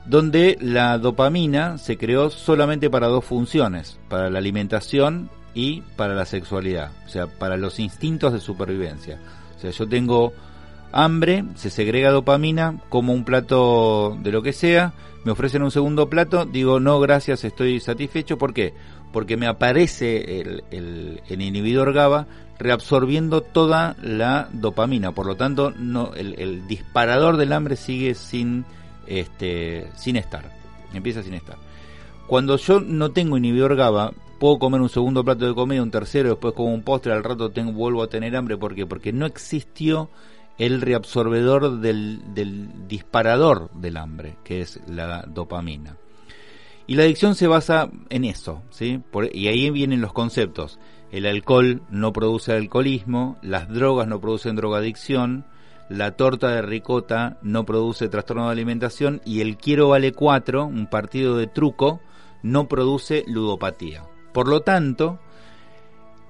Donde 0.06 0.58
la 0.60 0.98
dopamina 0.98 1.78
se 1.78 1.98
creó 1.98 2.30
solamente 2.30 2.90
para 2.90 3.08
dos 3.08 3.24
funciones, 3.24 4.00
para 4.10 4.30
la 4.30 4.40
alimentación 4.40 5.30
y 5.54 5.82
para 5.96 6.16
la 6.16 6.26
sexualidad, 6.26 6.92
o 7.06 7.10
sea, 7.10 7.28
para 7.28 7.58
los 7.58 7.80
instintos 7.80 8.34
de 8.34 8.40
supervivencia. 8.40 9.20
O 9.58 9.60
sea, 9.60 9.70
yo 9.72 9.88
tengo 9.88 10.34
hambre, 10.92 11.44
se 11.56 11.70
segrega 11.70 12.10
dopamina, 12.10 12.82
como 12.90 13.14
un 13.14 13.24
plato 13.24 14.18
de 14.22 14.32
lo 14.32 14.42
que 14.42 14.54
sea, 14.54 14.94
me 15.24 15.32
ofrecen 15.34 15.62
un 15.62 15.72
segundo 15.72 16.10
plato, 16.10 16.46
digo 16.46 16.80
no 16.80 17.00
gracias, 17.00 17.44
estoy 17.44 17.80
satisfecho, 17.80 18.38
¿por 18.40 18.54
qué? 18.54 18.74
Porque 19.14 19.38
me 19.38 19.46
aparece 19.46 20.42
el, 20.42 20.64
el- 20.72 21.22
el 21.30 21.42
inhibidor 21.42 21.94
GABA 21.94 22.26
reabsorbiendo 22.58 23.42
toda 23.42 23.96
la 24.02 24.50
dopamina, 24.54 25.12
por 25.12 25.26
lo 25.28 25.36
tanto 25.36 25.72
no, 25.78 26.14
el, 26.16 26.40
el 26.40 26.68
disparador 26.68 27.38
del 27.38 27.54
hambre 27.54 27.76
sigue 27.76 28.16
sin, 28.16 28.66
este, 29.20 29.88
sin 29.96 30.16
estar, 30.16 30.52
empieza 30.94 31.24
sin 31.24 31.34
estar. 31.34 31.58
Cuando 32.28 32.56
yo 32.58 32.80
no 32.80 33.12
tengo 33.12 33.38
inhibidor 33.38 33.76
GABA, 33.76 34.14
puedo 34.40 34.58
comer 34.58 34.82
un 34.82 34.90
segundo 34.90 35.24
plato 35.24 35.46
de 35.46 35.54
comida, 35.54 35.84
un 35.84 35.92
tercero, 35.92 36.30
después 36.30 36.54
como 36.54 36.74
un 36.74 36.84
postre, 36.84 37.12
al 37.12 37.24
rato 37.24 37.52
vuelvo 37.74 38.04
a 38.04 38.08
tener 38.08 38.36
hambre. 38.36 38.58
¿Por 38.58 38.74
qué? 38.74 38.86
Porque 38.86 39.12
no 39.12 39.26
existió 39.26 40.10
el 40.58 40.82
reabsorbedor 40.82 41.80
del, 41.80 42.22
disparador 42.88 43.70
del 43.74 43.98
hambre, 43.98 44.38
que 44.44 44.62
es 44.62 44.80
la 44.88 45.24
dopamina. 45.24 45.98
Y 46.88 46.96
la 46.96 47.04
adicción 47.04 47.36
se 47.36 47.48
basa 47.48 47.90
en 48.10 48.26
eso, 48.26 48.62
¿sí? 48.70 49.02
Y 49.34 49.48
ahí 49.48 49.70
vienen 49.70 50.02
los 50.02 50.14
conceptos. 50.14 50.80
El 51.12 51.26
alcohol 51.26 51.82
no 51.90 52.14
produce 52.14 52.54
alcoholismo, 52.54 53.38
las 53.42 53.68
drogas 53.68 54.08
no 54.08 54.22
producen 54.22 54.56
drogadicción, 54.56 55.46
la 55.92 56.12
torta 56.12 56.48
de 56.56 56.62
ricota 56.62 57.38
no 57.42 57.66
produce 57.66 58.08
trastorno 58.08 58.46
de 58.46 58.54
alimentación 58.54 59.22
y 59.26 59.42
el 59.42 59.58
quiero 59.58 59.90
vale 59.90 60.14
4, 60.14 60.66
un 60.66 60.88
partido 60.88 61.36
de 61.36 61.48
truco, 61.48 62.00
no 62.44 62.70
produce 62.70 63.26
ludopatía. 63.28 64.04
Por 64.32 64.48
lo 64.48 64.62
tanto, 64.62 65.20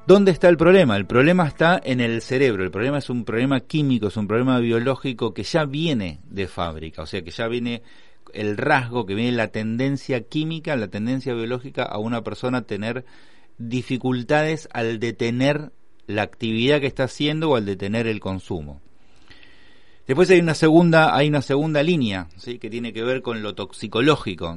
¿dónde 0.07 0.31
está 0.31 0.49
el 0.49 0.57
problema? 0.57 0.97
El 0.97 1.05
problema 1.05 1.47
está 1.47 1.79
en 1.83 2.01
el 2.01 2.23
cerebro, 2.23 2.63
el 2.63 2.71
problema 2.71 2.97
es 2.97 3.11
un 3.11 3.23
problema 3.23 3.59
químico, 3.59 4.07
es 4.07 4.17
un 4.17 4.27
problema 4.27 4.57
biológico 4.57 5.31
que 5.31 5.43
ya 5.43 5.65
viene 5.65 6.21
de 6.27 6.47
fábrica, 6.47 7.03
o 7.03 7.05
sea 7.05 7.21
que 7.21 7.29
ya 7.29 7.47
viene 7.47 7.83
el 8.33 8.57
rasgo, 8.57 9.05
que 9.05 9.13
viene 9.13 9.37
la 9.37 9.49
tendencia 9.49 10.21
química, 10.23 10.75
la 10.75 10.87
tendencia 10.87 11.35
biológica 11.35 11.83
a 11.83 11.99
una 11.99 12.23
persona 12.23 12.59
a 12.59 12.61
tener 12.63 13.05
dificultades 13.59 14.67
al 14.73 14.99
detener 14.99 15.71
la 16.07 16.23
actividad 16.23 16.79
que 16.79 16.87
está 16.87 17.03
haciendo 17.03 17.51
o 17.51 17.55
al 17.57 17.65
detener 17.67 18.07
el 18.07 18.19
consumo. 18.19 18.81
Después 20.11 20.29
hay 20.29 20.41
una 20.41 20.55
segunda, 20.55 21.15
hay 21.15 21.29
una 21.29 21.41
segunda 21.41 21.81
línea, 21.81 22.27
¿sí? 22.35 22.59
que 22.59 22.69
tiene 22.69 22.91
que 22.91 23.01
ver 23.01 23.21
con 23.21 23.41
lo 23.41 23.55
toxicológico. 23.55 24.53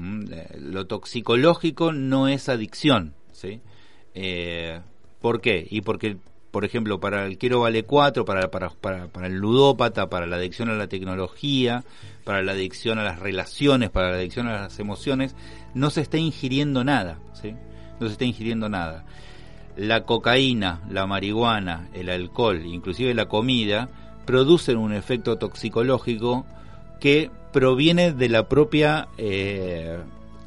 Lo 0.59 0.89
toxicológico 0.89 1.93
no 1.93 2.27
es 2.27 2.49
adicción, 2.49 3.15
¿sí? 3.31 3.61
Eh, 4.15 4.81
¿Por 5.21 5.41
qué? 5.41 5.65
Y 5.71 5.83
porque, 5.83 6.17
por 6.51 6.65
ejemplo, 6.65 6.99
para 6.99 7.25
el 7.25 7.39
quiero 7.39 7.61
vale 7.61 7.85
4, 7.85 8.25
para, 8.25 8.51
para, 8.51 8.71
para, 8.71 9.07
para 9.07 9.29
el 9.29 9.35
ludópata, 9.35 10.11
para 10.11 10.27
la 10.27 10.39
adicción 10.39 10.71
a 10.71 10.75
la 10.75 10.89
tecnología, 10.89 11.85
para 12.25 12.43
la 12.43 12.51
adicción 12.51 12.99
a 12.99 13.05
las 13.05 13.21
relaciones, 13.21 13.91
para 13.91 14.11
la 14.11 14.17
adicción 14.17 14.49
a 14.49 14.63
las 14.63 14.81
emociones, 14.81 15.37
no 15.73 15.91
se 15.91 16.01
está 16.01 16.19
ingiriendo 16.19 16.83
nada, 16.83 17.21
¿sí? 17.33 17.55
No 18.01 18.09
se 18.09 18.15
está 18.15 18.25
ingiriendo 18.25 18.69
nada. 18.69 19.05
La 19.77 20.03
cocaína, 20.03 20.83
la 20.91 21.07
marihuana, 21.07 21.91
el 21.95 22.11
alcohol, 22.11 22.67
inclusive 22.67 23.15
la 23.15 23.27
comida, 23.27 23.89
producen 24.25 24.79
un 24.79 24.93
efecto 24.93 25.37
toxicológico 25.37 26.45
que 27.01 27.31
proviene 27.53 28.13
de 28.13 28.29
la 28.29 28.49
propia 28.49 29.09
eh, 29.17 29.99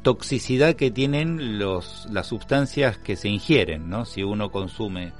toxicidad 0.02 0.74
que 0.74 0.90
tienen 0.90 1.58
los, 1.58 2.06
las 2.10 2.26
sustancias 2.26 2.98
que 2.98 3.16
se 3.16 3.28
ingieren, 3.28 3.88
¿no? 3.88 4.04
Si 4.04 4.22
uno 4.22 4.50
consume 4.50 5.12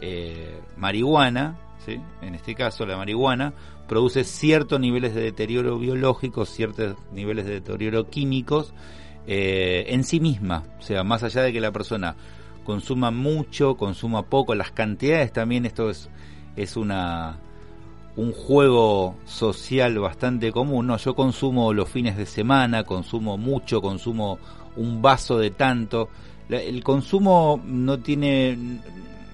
eh, 0.00 0.60
marihuana, 0.76 1.58
¿sí? 1.84 2.00
en 2.22 2.34
este 2.34 2.54
caso 2.54 2.86
la 2.86 2.96
marihuana, 2.96 3.52
produce 3.88 4.24
ciertos 4.24 4.80
niveles 4.80 5.14
de 5.14 5.22
deterioro 5.22 5.78
biológico, 5.78 6.46
ciertos 6.46 6.96
niveles 7.12 7.46
de 7.46 7.54
deterioro 7.54 8.08
químicos 8.08 8.74
eh, 9.26 9.84
en 9.88 10.04
sí 10.04 10.20
misma, 10.20 10.64
o 10.78 10.82
sea, 10.82 11.04
más 11.04 11.22
allá 11.22 11.42
de 11.42 11.52
que 11.52 11.60
la 11.60 11.72
persona 11.72 12.16
consuma 12.64 13.10
mucho, 13.10 13.76
consuma 13.76 14.22
poco, 14.24 14.54
las 14.54 14.72
cantidades 14.72 15.32
también, 15.32 15.66
esto 15.66 15.90
es, 15.90 16.08
es 16.56 16.76
una 16.76 17.38
un 18.16 18.32
juego 18.32 19.16
social 19.26 19.98
bastante 19.98 20.52
común, 20.52 20.86
no, 20.86 20.96
yo 20.98 21.14
consumo 21.14 21.72
los 21.72 21.88
fines 21.88 22.16
de 22.16 22.26
semana, 22.26 22.84
consumo 22.84 23.36
mucho, 23.36 23.80
consumo 23.82 24.38
un 24.76 25.02
vaso 25.02 25.38
de 25.38 25.50
tanto, 25.50 26.08
el 26.48 26.82
consumo 26.84 27.60
no 27.64 27.98
tiene 27.98 28.56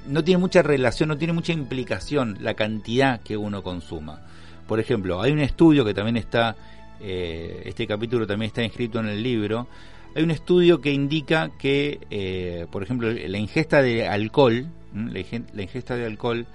no 0.07 0.25
tiene 0.25 0.39
mucha 0.39 0.63
relación, 0.63 1.09
no 1.09 1.19
tiene 1.19 1.33
mucha 1.33 1.53
implicación 1.53 2.39
la 2.41 2.55
cantidad 2.55 3.21
que 3.21 3.37
uno 3.37 3.63
consuma. 3.63 4.21
Por 4.67 4.81
ejemplo, 4.81 5.21
hay 5.21 5.31
un 5.31 5.41
estudio 5.41 5.85
que 5.85 5.95
también 5.95 6.17
está, 6.17 6.57
eh, 7.01 7.63
este 7.67 7.87
capítulo 7.87 8.27
también 8.27 8.49
está 8.49 8.63
inscrito 8.63 8.99
en 8.99 9.07
el 9.07 9.23
libro, 9.23 9.69
hay 10.15 10.23
un 10.23 10.31
estudio 10.31 10.81
que 10.81 10.91
indica 10.93 11.51
que, 11.59 12.01
eh, 12.11 12.67
por 12.73 12.83
ejemplo, 12.83 13.13
la 13.13 13.39
ingesta 13.39 13.83
de 13.83 14.09
alcohol, 14.09 14.67
la 14.95 15.63
ingesta 15.63 15.95
de 15.97 16.07
alcohol, 16.07 16.47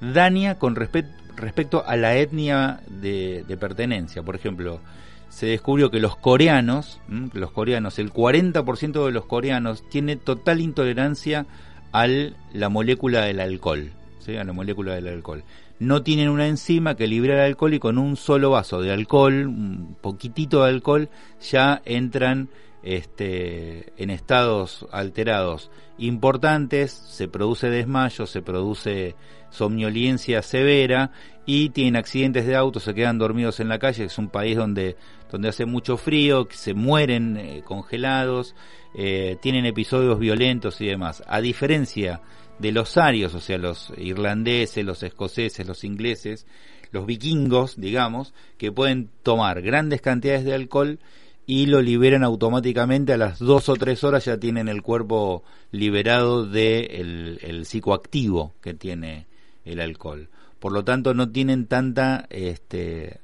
daña 0.00 0.58
con 0.58 0.76
respet- 0.76 1.10
respecto 1.40 1.84
a 1.86 1.96
la 1.96 2.16
etnia 2.16 2.80
de, 2.88 3.44
pertenencia. 3.58 4.22
Por 4.22 4.36
ejemplo, 4.36 4.80
se 5.28 5.46
descubrió 5.46 5.90
que 5.90 6.00
los 6.00 6.16
coreanos, 6.16 7.00
los 7.32 7.50
coreanos, 7.50 7.98
el 7.98 8.12
40% 8.12 9.04
de 9.04 9.12
los 9.12 9.26
coreanos 9.26 9.88
tiene 9.88 10.16
total 10.16 10.60
intolerancia 10.60 11.46
a 11.92 12.06
la 12.06 12.68
molécula 12.68 13.24
del 13.24 13.40
alcohol, 13.40 13.90
a 14.28 14.44
la 14.44 14.52
molécula 14.52 14.94
del 14.94 15.08
alcohol. 15.08 15.42
No 15.78 16.02
tienen 16.02 16.28
una 16.28 16.46
enzima 16.46 16.94
que 16.94 17.06
libera 17.06 17.34
el 17.34 17.52
alcohol 17.52 17.74
y 17.74 17.78
con 17.78 17.98
un 17.98 18.16
solo 18.16 18.50
vaso 18.50 18.82
de 18.82 18.92
alcohol, 18.92 19.46
un 19.46 19.96
poquitito 20.00 20.62
de 20.62 20.70
alcohol, 20.70 21.08
ya 21.40 21.80
entran 21.84 22.50
este, 22.82 23.92
en 24.02 24.10
estados 24.10 24.86
alterados 24.92 25.70
importantes, 25.98 26.92
se 26.92 27.28
produce 27.28 27.68
desmayo, 27.68 28.26
se 28.26 28.42
produce 28.42 29.14
somnolencia 29.50 30.42
severa 30.42 31.12
y 31.46 31.70
tienen 31.70 31.96
accidentes 31.96 32.46
de 32.46 32.54
auto, 32.54 32.80
se 32.80 32.94
quedan 32.94 33.18
dormidos 33.18 33.60
en 33.60 33.68
la 33.68 33.78
calle, 33.78 34.04
es 34.04 34.18
un 34.18 34.28
país 34.28 34.56
donde, 34.56 34.96
donde 35.30 35.48
hace 35.48 35.66
mucho 35.66 35.96
frío, 35.96 36.46
que 36.46 36.56
se 36.56 36.74
mueren 36.74 37.36
eh, 37.36 37.62
congelados, 37.64 38.54
eh, 38.94 39.36
tienen 39.42 39.66
episodios 39.66 40.18
violentos 40.18 40.80
y 40.80 40.86
demás. 40.86 41.22
A 41.26 41.40
diferencia 41.40 42.20
de 42.58 42.72
los 42.72 42.96
arios, 42.96 43.34
o 43.34 43.40
sea, 43.40 43.58
los 43.58 43.92
irlandeses, 43.96 44.84
los 44.84 45.02
escoceses, 45.02 45.66
los 45.66 45.82
ingleses, 45.82 46.46
los 46.92 47.06
vikingos, 47.06 47.80
digamos, 47.80 48.34
que 48.58 48.70
pueden 48.70 49.10
tomar 49.22 49.62
grandes 49.62 50.00
cantidades 50.00 50.44
de 50.44 50.54
alcohol 50.54 50.98
y 51.46 51.66
lo 51.66 51.82
liberan 51.82 52.22
automáticamente 52.22 53.14
a 53.14 53.16
las 53.16 53.38
dos 53.38 53.68
o 53.68 53.74
tres 53.74 54.04
horas 54.04 54.26
ya 54.26 54.38
tienen 54.38 54.68
el 54.68 54.82
cuerpo 54.82 55.42
liberado 55.72 56.44
del 56.44 56.52
de 56.52 57.38
el 57.42 57.66
psicoactivo 57.66 58.54
que 58.60 58.74
tiene 58.74 59.26
el 59.70 59.80
alcohol. 59.80 60.28
Por 60.58 60.72
lo 60.72 60.84
tanto, 60.84 61.14
no 61.14 61.30
tienen 61.30 61.66
tanta, 61.66 62.26
este, 62.30 63.20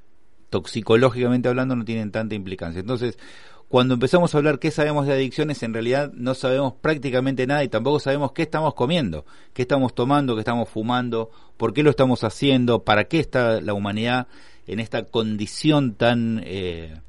toxicológicamente 0.50 1.48
hablando, 1.48 1.76
no 1.76 1.84
tienen 1.84 2.10
tanta 2.10 2.34
implicancia. 2.34 2.80
Entonces, 2.80 3.18
cuando 3.68 3.94
empezamos 3.94 4.34
a 4.34 4.38
hablar 4.38 4.58
qué 4.58 4.70
sabemos 4.70 5.06
de 5.06 5.14
adicciones, 5.14 5.62
en 5.62 5.74
realidad 5.74 6.12
no 6.14 6.34
sabemos 6.34 6.74
prácticamente 6.80 7.46
nada 7.46 7.64
y 7.64 7.68
tampoco 7.68 7.98
sabemos 7.98 8.32
qué 8.32 8.42
estamos 8.42 8.74
comiendo, 8.74 9.26
qué 9.52 9.62
estamos 9.62 9.94
tomando, 9.94 10.34
qué 10.34 10.40
estamos 10.40 10.68
fumando, 10.68 11.30
por 11.56 11.72
qué 11.74 11.82
lo 11.82 11.90
estamos 11.90 12.22
haciendo, 12.22 12.84
para 12.84 13.04
qué 13.04 13.18
está 13.18 13.60
la 13.60 13.74
humanidad 13.74 14.28
en 14.68 14.78
esta 14.78 15.04
condición 15.04 15.94
tan 15.94 16.40
eh, 16.44 17.00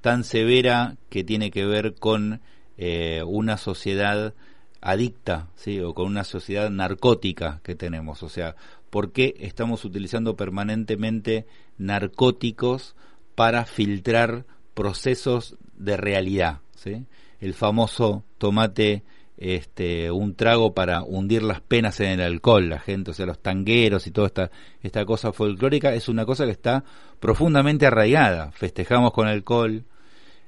tan 0.00 0.24
severa 0.24 0.96
que 1.10 1.24
tiene 1.24 1.50
que 1.50 1.64
ver 1.66 1.94
con 1.94 2.40
eh, 2.78 3.22
una 3.26 3.56
sociedad 3.58 4.34
adicta, 4.82 5.48
¿sí? 5.54 5.80
o 5.80 5.94
con 5.94 6.06
una 6.06 6.24
sociedad 6.24 6.68
narcótica 6.68 7.60
que 7.62 7.74
tenemos. 7.74 8.22
O 8.22 8.28
sea, 8.28 8.56
¿por 8.90 9.12
qué 9.12 9.34
estamos 9.38 9.84
utilizando 9.84 10.36
permanentemente 10.36 11.46
narcóticos 11.78 12.94
para 13.34 13.64
filtrar 13.64 14.44
procesos 14.74 15.56
de 15.76 15.96
realidad? 15.96 16.60
¿sí? 16.74 17.06
El 17.40 17.54
famoso 17.54 18.24
tomate 18.38 19.04
este 19.38 20.10
un 20.10 20.36
trago 20.36 20.72
para 20.72 21.02
hundir 21.02 21.42
las 21.42 21.60
penas 21.60 21.98
en 22.00 22.20
el 22.20 22.20
alcohol, 22.20 22.68
la 22.68 22.78
gente, 22.78 23.10
o 23.10 23.14
sea, 23.14 23.26
los 23.26 23.40
tangueros 23.40 24.06
y 24.06 24.12
toda 24.12 24.28
esta 24.28 24.50
esta 24.82 25.04
cosa 25.04 25.32
folclórica 25.32 25.94
es 25.94 26.08
una 26.08 26.24
cosa 26.24 26.44
que 26.44 26.52
está 26.52 26.84
profundamente 27.18 27.86
arraigada. 27.86 28.52
Festejamos 28.52 29.12
con 29.12 29.26
alcohol, 29.26 29.84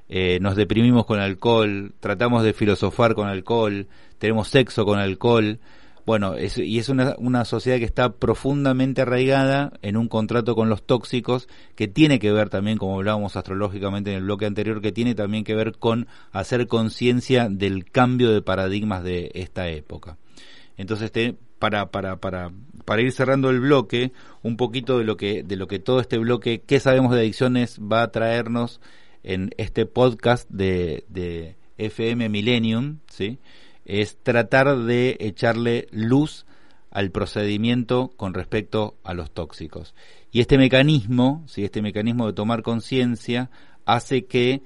eh, 0.08 0.38
nos 0.40 0.54
deprimimos 0.54 1.06
con 1.06 1.18
alcohol, 1.18 1.94
tratamos 1.98 2.44
de 2.44 2.52
filosofar 2.52 3.14
con 3.14 3.26
alcohol, 3.26 3.88
tenemos 4.24 4.48
sexo 4.48 4.86
con 4.86 4.98
alcohol. 4.98 5.58
Bueno, 6.06 6.36
y 6.38 6.78
es 6.78 6.88
una, 6.88 7.14
una 7.18 7.44
sociedad 7.44 7.76
que 7.76 7.84
está 7.84 8.14
profundamente 8.14 9.02
arraigada 9.02 9.74
en 9.82 9.98
un 9.98 10.08
contrato 10.08 10.54
con 10.54 10.70
los 10.70 10.82
tóxicos 10.82 11.46
que 11.74 11.88
tiene 11.88 12.18
que 12.18 12.32
ver 12.32 12.48
también, 12.48 12.78
como 12.78 12.94
hablábamos 12.94 13.36
astrológicamente 13.36 14.12
en 14.12 14.16
el 14.16 14.22
bloque 14.24 14.46
anterior, 14.46 14.80
que 14.80 14.92
tiene 14.92 15.14
también 15.14 15.44
que 15.44 15.54
ver 15.54 15.72
con 15.72 16.06
hacer 16.32 16.68
conciencia 16.68 17.50
del 17.50 17.90
cambio 17.90 18.32
de 18.32 18.40
paradigmas 18.40 19.04
de 19.04 19.30
esta 19.34 19.68
época. 19.68 20.16
Entonces, 20.78 21.12
te, 21.12 21.36
para, 21.58 21.90
para, 21.90 22.16
para, 22.16 22.50
para 22.86 23.02
ir 23.02 23.12
cerrando 23.12 23.50
el 23.50 23.60
bloque, 23.60 24.12
un 24.42 24.56
poquito 24.56 24.96
de 24.96 25.04
lo 25.04 25.18
que, 25.18 25.42
de 25.42 25.56
lo 25.56 25.66
que 25.66 25.80
todo 25.80 26.00
este 26.00 26.16
bloque, 26.16 26.62
qué 26.66 26.80
sabemos 26.80 27.12
de 27.12 27.20
adicciones, 27.20 27.78
va 27.78 28.04
a 28.04 28.10
traernos 28.10 28.80
en 29.22 29.50
este 29.58 29.84
podcast 29.84 30.48
de, 30.48 31.04
de 31.08 31.56
FM 31.76 32.30
Millennium, 32.30 33.00
¿sí? 33.10 33.38
Es 33.84 34.16
tratar 34.22 34.76
de 34.78 35.16
echarle 35.20 35.88
luz 35.90 36.46
al 36.90 37.10
procedimiento 37.10 38.12
con 38.16 38.34
respecto 38.34 38.96
a 39.02 39.14
los 39.14 39.30
tóxicos. 39.32 39.94
Y 40.30 40.40
este 40.40 40.58
mecanismo, 40.58 41.44
¿sí? 41.46 41.64
este 41.64 41.82
mecanismo 41.82 42.26
de 42.26 42.32
tomar 42.32 42.62
conciencia, 42.62 43.50
hace 43.84 44.26
que 44.26 44.62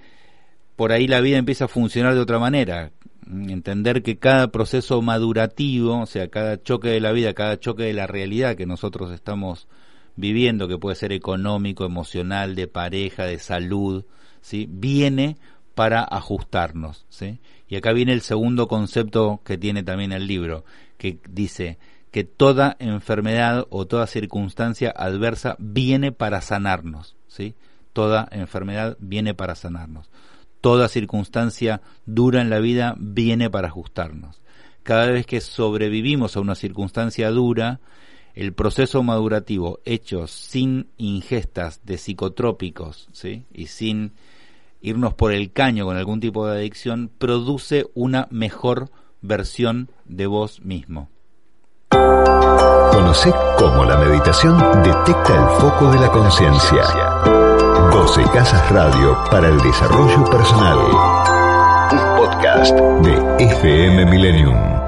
por 0.77 0.93
ahí 0.93 1.09
la 1.09 1.21
vida 1.21 1.39
empiece 1.39 1.64
a 1.64 1.69
funcionar 1.69 2.14
de 2.14 2.21
otra 2.21 2.39
manera. 2.39 2.93
Entender 3.27 4.03
que 4.03 4.19
cada 4.19 4.49
proceso 4.53 5.03
madurativo, 5.03 6.01
o 6.01 6.07
sea, 6.07 6.29
cada 6.29 6.62
choque 6.62 6.89
de 6.89 7.01
la 7.01 7.12
vida, 7.12 7.35
cada 7.35 7.59
choque 7.59 7.83
de 7.85 7.95
la 7.95 8.07
realidad 8.07 8.57
que 8.57 8.66
nosotros 8.66 9.11
estamos 9.11 9.66
viviendo, 10.16 10.69
que 10.69 10.79
puede 10.79 10.97
ser 10.97 11.12
económico, 11.12 11.85
emocional, 11.85 12.55
de 12.55 12.69
pareja, 12.69 13.25
de 13.25 13.39
salud, 13.39 14.05
¿sí? 14.41 14.66
viene 14.71 15.37
para 15.79 16.03
ajustarnos. 16.03 17.07
¿sí? 17.09 17.39
Y 17.68 17.76
acá 17.76 17.93
viene 17.93 18.12
el 18.12 18.22
segundo 18.22 18.66
concepto 18.66 19.43
que 19.45 19.57
tiene 19.57 19.85
también 19.85 20.11
el 20.11 20.26
libro, 20.26 20.64
que 20.97 21.20
dice 21.31 21.79
que 22.11 22.24
toda 22.24 22.76
enfermedad 22.81 23.64
o 23.70 23.87
toda 23.87 24.09
circunstancia 24.09 24.91
adversa 24.91 25.55
viene 25.61 26.11
para 26.11 26.41
sanarnos. 26.41 27.14
¿sí? 27.29 27.55
Toda 27.93 28.26
enfermedad 28.33 28.97
viene 28.99 29.35
para 29.35 29.55
sanarnos. 29.55 30.11
Toda 30.61 30.89
circunstancia 30.89 31.81
dura 32.07 32.41
en 32.41 32.51
la 32.51 32.59
vida 32.59 32.97
viene 32.99 33.49
para 33.49 33.68
ajustarnos. 33.68 34.43
Cada 34.83 35.07
vez 35.07 35.26
que 35.26 35.41
sobrevivimos 35.41 36.37
a 36.37 36.41
una 36.41 36.57
circunstancia 36.57 37.31
dura, 37.31 37.79
el 38.35 38.53
proceso 38.53 39.05
madurativo 39.05 39.79
hecho 39.85 40.26
sin 40.26 40.89
ingestas 40.97 41.83
de 41.85 41.99
psicotrópicos 41.99 43.09
¿sí? 43.12 43.45
y 43.53 43.66
sin 43.66 44.14
irnos 44.81 45.14
por 45.14 45.33
el 45.33 45.53
caño 45.53 45.85
con 45.85 45.97
algún 45.97 46.20
tipo 46.20 46.47
de 46.47 46.59
adicción, 46.59 47.11
produce 47.18 47.87
una 47.95 48.29
mejor 48.31 48.91
versión 49.20 49.91
de 50.05 50.26
vos 50.26 50.61
mismo. 50.62 51.09
Conoce 51.91 53.33
cómo 53.59 53.85
la 53.85 53.97
meditación 53.97 54.59
detecta 54.83 55.35
el 55.35 55.61
foco 55.61 55.91
de 55.91 56.01
la 56.01 56.11
conciencia. 56.11 56.83
12 57.93 58.22
Casas 58.33 58.70
Radio 58.70 59.16
para 59.31 59.49
el 59.49 59.59
Desarrollo 59.61 60.24
Personal. 60.31 60.79
Un 61.91 62.16
podcast 62.16 62.74
de 63.03 63.45
FM 63.45 64.07
Millennium. 64.07 64.88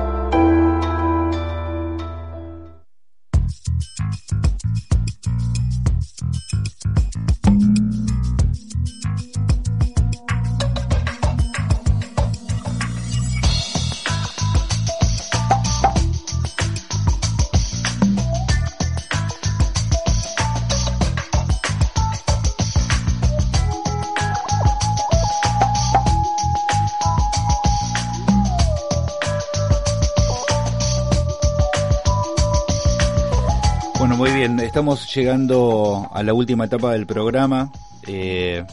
Estamos 34.70 35.12
llegando 35.12 36.08
a 36.12 36.22
la 36.22 36.32
última 36.32 36.66
etapa 36.66 36.92
del 36.92 37.04
programa 37.04 37.72
eh, 38.06 38.64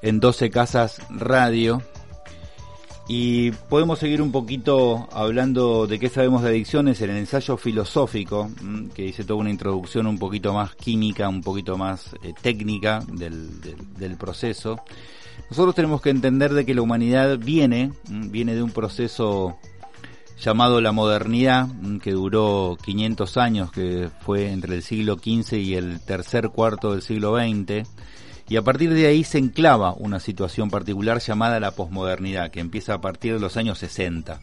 en 0.00 0.20
12 0.20 0.48
Casas 0.50 1.02
Radio. 1.10 1.82
Y 3.08 3.50
podemos 3.50 3.98
seguir 3.98 4.22
un 4.22 4.32
poquito 4.32 5.06
hablando 5.12 5.86
de 5.86 5.98
qué 5.98 6.08
sabemos 6.08 6.42
de 6.42 6.48
adicciones 6.48 7.02
en 7.02 7.10
el 7.10 7.18
ensayo 7.18 7.58
filosófico, 7.58 8.48
que 8.94 9.02
dice 9.02 9.24
toda 9.24 9.40
una 9.40 9.50
introducción 9.50 10.06
un 10.06 10.18
poquito 10.18 10.54
más 10.54 10.74
química, 10.76 11.28
un 11.28 11.42
poquito 11.42 11.76
más 11.76 12.14
eh, 12.22 12.32
técnica 12.40 13.00
del, 13.12 13.60
del- 13.60 13.94
del 13.98 14.16
proceso. 14.16 14.80
Nosotros 15.50 15.74
tenemos 15.74 16.00
que 16.00 16.08
entender 16.08 16.54
de 16.54 16.64
que 16.64 16.74
la 16.74 16.80
humanidad 16.80 17.36
viene, 17.38 17.92
viene 18.08 18.54
de 18.54 18.62
un 18.62 18.70
proceso 18.70 19.58
llamado 20.42 20.80
la 20.80 20.92
modernidad, 20.92 21.68
mm, 21.68 21.98
que 21.98 22.12
duró 22.12 22.76
500 22.82 23.36
años, 23.36 23.70
que 23.70 24.10
fue 24.20 24.50
entre 24.50 24.74
el 24.74 24.82
siglo 24.82 25.14
XV 25.14 25.58
y 25.58 25.74
el 25.74 26.00
tercer 26.00 26.50
cuarto 26.50 26.92
del 26.92 27.02
siglo 27.02 27.36
XX, 27.36 27.88
y 28.48 28.56
a 28.56 28.62
partir 28.62 28.92
de 28.92 29.06
ahí 29.06 29.24
se 29.24 29.38
enclava 29.38 29.94
una 29.94 30.20
situación 30.20 30.68
particular 30.68 31.20
llamada 31.20 31.60
la 31.60 31.70
posmodernidad, 31.70 32.50
que 32.50 32.60
empieza 32.60 32.94
a 32.94 33.00
partir 33.00 33.34
de 33.34 33.40
los 33.40 33.56
años 33.56 33.78
60. 33.78 34.40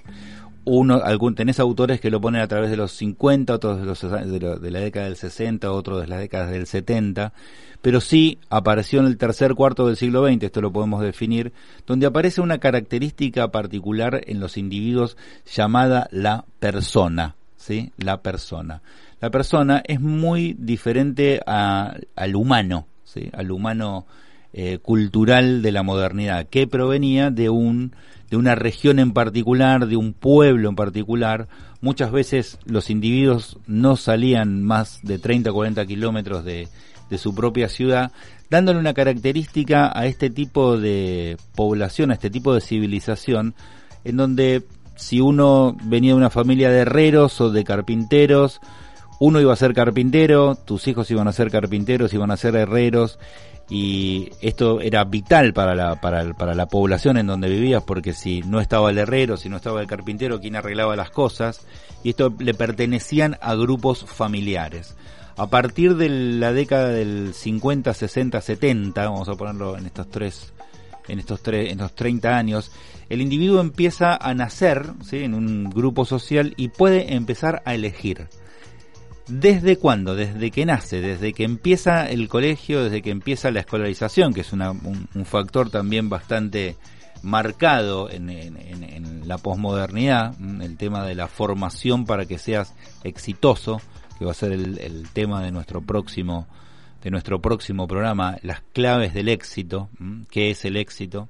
Uno, 0.72 1.02
algún, 1.04 1.34
tenés 1.34 1.60
autores 1.60 2.00
que 2.00 2.12
lo 2.12 2.22
ponen 2.22 2.42
a 2.42 2.48
través 2.48 2.70
de 2.70 2.78
los 2.78 2.92
50, 2.92 3.56
otros 3.56 3.82
de, 3.82 4.72
la 4.72 4.80
década 4.80 5.06
del 5.06 5.16
60, 5.16 5.72
otros 5.72 6.00
de 6.02 6.08
las 6.08 6.20
décadas 6.20 6.52
del 6.52 6.68
70, 6.68 7.34
pero 7.82 8.00
sí 8.00 8.38
apareció 8.52 9.00
en 9.00 9.08
el 9.08 9.18
tercer 9.18 9.56
cuarto 9.56 9.88
del 9.88 9.98
siglo 9.98 10.28
XX, 10.28 10.44
esto 10.44 10.62
lo 10.62 10.72
podemos 10.72 11.02
definir, 11.02 11.54
donde 11.88 12.06
aparece 12.06 12.42
una 12.42 12.60
característica 12.60 13.48
particular 13.48 14.22
en 14.28 14.40
los 14.40 14.58
individuos 14.58 15.18
llamada 15.52 16.08
la 16.12 16.46
persona, 16.60 17.36
¿sí? 17.58 17.92
La 17.98 18.22
persona. 18.22 18.84
La 19.22 19.32
persona 19.32 19.82
es 19.88 20.00
muy 20.00 20.56
diferente 20.60 21.42
al 21.48 22.36
humano, 22.36 22.86
¿sí? 23.06 23.32
Al 23.34 23.50
humano 23.50 24.06
eh, 24.54 24.80
cultural 24.80 25.62
de 25.62 25.72
la 25.72 25.84
modernidad, 25.84 26.48
que 26.48 26.68
provenía 26.68 27.30
de 27.32 27.50
un 27.50 27.94
de 28.30 28.38
una 28.38 28.56
región 28.56 29.00
en 29.00 29.12
particular, 29.12 29.88
de 29.88 29.98
un 29.98 30.14
pueblo 30.14 30.70
en 30.70 30.76
particular. 30.76 31.48
Muchas 31.82 32.12
veces 32.12 32.60
los 32.66 32.90
individuos 32.90 33.58
no 33.66 33.96
salían 33.96 34.62
más 34.62 35.00
de 35.02 35.18
30 35.18 35.50
o 35.50 35.54
40 35.54 35.86
kilómetros 35.88 36.46
de, 36.46 36.68
de 37.10 37.18
su 37.18 37.34
propia 37.34 37.70
ciudad, 37.70 38.12
dándole 38.50 38.80
una 38.80 38.94
característica 38.94 39.92
a 39.94 40.06
este 40.06 40.30
tipo 40.30 40.78
de 40.78 41.38
población, 41.56 42.12
a 42.12 42.16
este 42.16 42.30
tipo 42.30 42.54
de 42.54 42.62
civilización, 42.62 43.56
en 44.04 44.18
donde 44.18 44.64
si 44.96 45.22
uno 45.22 45.76
venía 45.84 46.12
de 46.12 46.18
una 46.18 46.30
familia 46.30 46.70
de 46.70 46.80
herreros 46.80 47.40
o 47.42 47.50
de 47.50 47.64
carpinteros, 47.64 48.60
uno 49.20 49.42
iba 49.42 49.54
a 49.54 49.58
ser 49.58 49.74
carpintero, 49.74 50.56
tus 50.56 50.88
hijos 50.88 51.10
iban 51.12 51.28
a 51.28 51.34
ser 51.34 51.52
carpinteros, 51.52 52.14
iban 52.14 52.32
a 52.32 52.38
ser 52.38 52.56
herreros, 52.56 53.20
y 53.70 54.32
esto 54.42 54.82
era 54.82 55.04
vital 55.04 55.54
para 55.54 55.76
la, 55.76 56.02
para, 56.02 56.34
para 56.34 56.56
la 56.56 56.66
población 56.66 57.18
en 57.18 57.28
donde 57.28 57.50
vivías, 57.50 57.84
porque 57.84 58.14
si 58.14 58.42
no 58.42 58.60
estaba 58.60 58.90
el 58.90 58.98
herrero, 58.98 59.38
si 59.38 59.48
no 59.48 59.58
estaba 59.58 59.80
el 59.80 59.88
carpintero, 59.88 60.40
¿quién 60.40 60.56
arreglaba 60.56 60.96
las 60.96 61.12
cosas? 61.12 61.68
Y 62.04 62.10
esto 62.10 62.34
le 62.40 62.56
pertenecían 62.56 63.38
a 63.42 63.54
grupos 63.54 64.06
familiares. 64.06 64.96
A 65.38 65.48
partir 65.48 65.96
de 65.96 66.10
la 66.10 66.52
década 66.52 66.90
del 66.90 67.34
50, 67.34 67.94
60, 67.94 68.42
70, 68.42 69.08
vamos 69.08 69.30
a 69.30 69.36
ponerlo 69.36 69.78
en 69.78 69.86
estos 69.86 70.10
tres, 70.10 70.52
en 71.08 71.20
estos 71.20 71.42
tres, 71.42 71.72
en 71.72 71.80
estos 71.80 71.94
30 71.94 72.38
años, 72.38 72.72
el 73.10 73.22
individuo 73.22 73.62
empieza 73.62 74.16
a 74.16 74.34
nacer 74.34 74.86
¿sí? 75.04 75.24
en 75.24 75.34
un 75.34 75.70
grupo 75.70 76.06
social 76.06 76.54
y 76.58 76.70
puede 76.70 77.14
empezar 77.14 77.62
a 77.66 77.76
elegir. 77.76 78.28
¿Desde 79.30 79.78
cuándo? 79.78 80.16
Desde 80.16 80.50
que 80.52 80.66
nace, 80.66 81.02
desde 81.02 81.34
que 81.34 81.44
empieza 81.44 82.10
el 82.10 82.28
colegio, 82.28 82.84
desde 82.84 83.02
que 83.02 83.12
empieza 83.12 83.52
la 83.52 83.60
escolarización, 83.62 84.34
que 84.34 84.42
es 84.42 84.54
una- 84.54 84.72
un, 84.72 85.08
factor 85.26 85.70
también 85.70 86.10
bastante 86.10 86.76
marcado 87.22 88.10
en- 88.10 88.30
en 88.30 89.28
la 89.28 89.38
posmodernidad, 89.38 90.34
mm, 90.40 90.62
el 90.62 90.78
tema 90.78 91.06
de 91.06 91.16
la 91.16 91.28
formación 91.28 92.06
para 92.06 92.26
que 92.26 92.38
seas 92.40 92.74
exitoso, 93.04 93.82
que 94.18 94.26
va 94.26 94.32
a 94.32 94.36
ser 94.36 94.52
el, 94.52 94.80
el 94.80 95.08
tema 95.14 95.44
de 95.44 95.52
nuestro 95.52 95.82
próximo 95.82 96.48
de 97.04 97.12
nuestro 97.12 97.40
próximo 97.40 97.88
programa, 97.88 98.38
las 98.42 98.60
claves 98.74 99.14
del 99.14 99.30
éxito, 99.30 99.88
mm, 100.00 100.24
qué 100.30 100.50
es 100.52 100.66
el 100.66 100.76
éxito. 100.76 101.30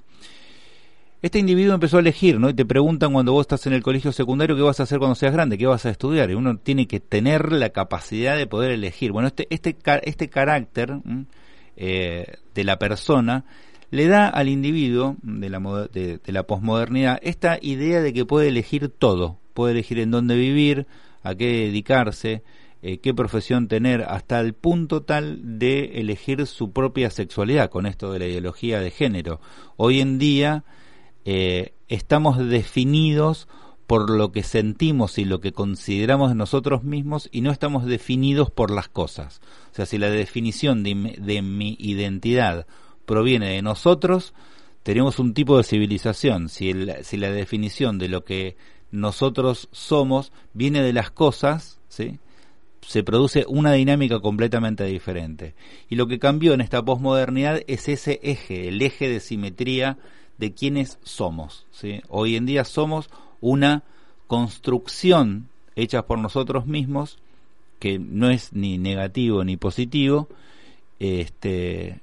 Este 1.22 1.38
individuo 1.38 1.74
empezó 1.74 1.97
a 1.97 1.99
elegir, 1.99 2.39
¿no? 2.39 2.49
Y 2.49 2.53
te 2.53 2.65
preguntan 2.65 3.11
cuando 3.11 3.34
vos 3.34 3.41
estás 3.41 3.67
en 3.67 3.74
el 3.74 3.84
colegio 3.84 4.13
secundario 4.13 4.55
qué 4.55 4.61
vas 4.61 4.80
a 4.80 4.84
hacer 4.84 4.99
cuando 4.99 5.15
seas 5.15 5.34
grande, 5.34 5.57
qué 5.57 5.67
vas 5.67 5.86
a 5.86 5.89
estudiar. 5.89 6.32
Y 6.32 6.36
uno 6.36 6.57
tiene 6.57 6.88
que 6.88 7.01
tener 7.01 7.51
la 7.51 7.72
capacidad 7.72 8.38
de 8.38 8.47
poder 8.47 8.72
elegir. 8.72 9.11
Bueno, 9.11 9.28
este, 9.28 9.45
este, 9.49 9.76
este 10.03 10.30
carácter 10.30 10.99
eh, 11.76 12.26
de 12.55 12.63
la 12.63 12.80
persona 12.80 13.43
le 13.91 14.07
da 14.07 14.30
al 14.30 14.47
individuo 14.47 15.17
de 15.22 15.49
la, 15.49 15.59
de, 15.91 16.20
de 16.20 16.32
la 16.32 16.43
posmodernidad 16.43 17.20
esta 17.22 17.57
idea 17.61 18.01
de 18.01 18.13
que 18.13 18.26
puede 18.26 18.47
elegir 18.47 18.88
todo. 18.88 19.39
Puede 19.53 19.74
elegir 19.74 19.99
en 19.99 20.11
dónde 20.11 20.38
vivir, 20.38 20.88
a 21.24 21.36
qué 21.36 21.47
dedicarse, 21.47 22.43
eh, 22.82 22.99
qué 22.99 23.13
profesión 23.13 23.67
tener, 23.67 24.03
hasta 24.03 24.39
el 24.39 24.53
punto 24.53 25.01
tal 25.01 25.59
de 25.59 25.99
elegir 25.99 26.47
su 26.47 26.72
propia 26.72 27.09
sexualidad 27.09 27.70
con 27.70 27.86
esto 27.86 28.13
de 28.13 28.20
la 28.20 28.28
ideología 28.28 28.80
de 28.80 28.89
género. 28.89 29.41
Hoy 29.76 29.99
en 29.99 30.17
día 30.17 30.63
eh, 31.32 31.73
estamos 31.89 32.39
definidos 32.39 33.47
por 33.86 34.09
lo 34.09 34.32
que 34.32 34.41
sentimos 34.41 35.19
y 35.19 35.25
lo 35.25 35.39
que 35.41 35.51
consideramos 35.51 36.30
de 36.30 36.36
nosotros 36.36 36.84
mismos 36.84 37.30
y 37.32 37.41
no 37.41 37.51
estamos 37.51 37.86
definidos 37.86 38.49
por 38.49 38.71
las 38.71 38.88
cosas. 38.89 39.39
O 39.71 39.75
sea, 39.75 39.86
si 39.86 39.99
la 39.99 40.09
definición 40.09 40.82
de, 40.82 40.95
mi- 40.95 41.15
de 41.17 41.43
mi 41.43 41.75
identidad 41.80 42.65
proviene 43.05 43.49
de 43.49 43.61
nosotros, 43.61 44.34
tenemos 44.82 45.19
un 45.19 45.36
tipo 45.36 45.55
de 45.57 45.63
civilización. 45.63 46.49
Si, 46.49 46.73
si 47.03 47.17
la 47.17 47.30
definición 47.32 47.99
de 47.99 48.07
lo 48.07 48.23
que 48.23 48.57
nosotros 48.91 49.69
somos 49.71 50.32
viene 50.53 50.82
de 50.82 50.93
las 50.93 51.11
cosas, 51.11 51.80
¿sí? 51.89 52.17
se 52.82 53.03
produce 53.03 53.45
una 53.47 53.73
dinámica 53.73 54.19
completamente 54.19 54.84
diferente. 54.86 55.53
Y 55.89 55.95
lo 55.95 56.07
que 56.07 56.17
cambió 56.17 56.53
en 56.55 56.61
esta 56.61 56.84
posmodernidad 56.84 57.61
es 57.67 57.88
ese 57.88 58.19
eje, 58.23 58.67
el 58.67 58.82
eje 58.82 59.09
de 59.09 59.19
simetría 59.19 59.97
de 60.39 60.53
quienes 60.53 60.97
somos. 61.03 61.65
Hoy 62.07 62.35
en 62.35 62.45
día 62.45 62.63
somos 62.63 63.09
una 63.41 63.83
construcción 64.27 65.49
hecha 65.75 66.03
por 66.03 66.17
nosotros 66.19 66.65
mismos, 66.65 67.17
que 67.79 67.99
no 67.99 68.29
es 68.29 68.53
ni 68.53 68.77
negativo 68.77 69.43
ni 69.43 69.57
positivo, 69.57 70.27
este, 70.99 72.01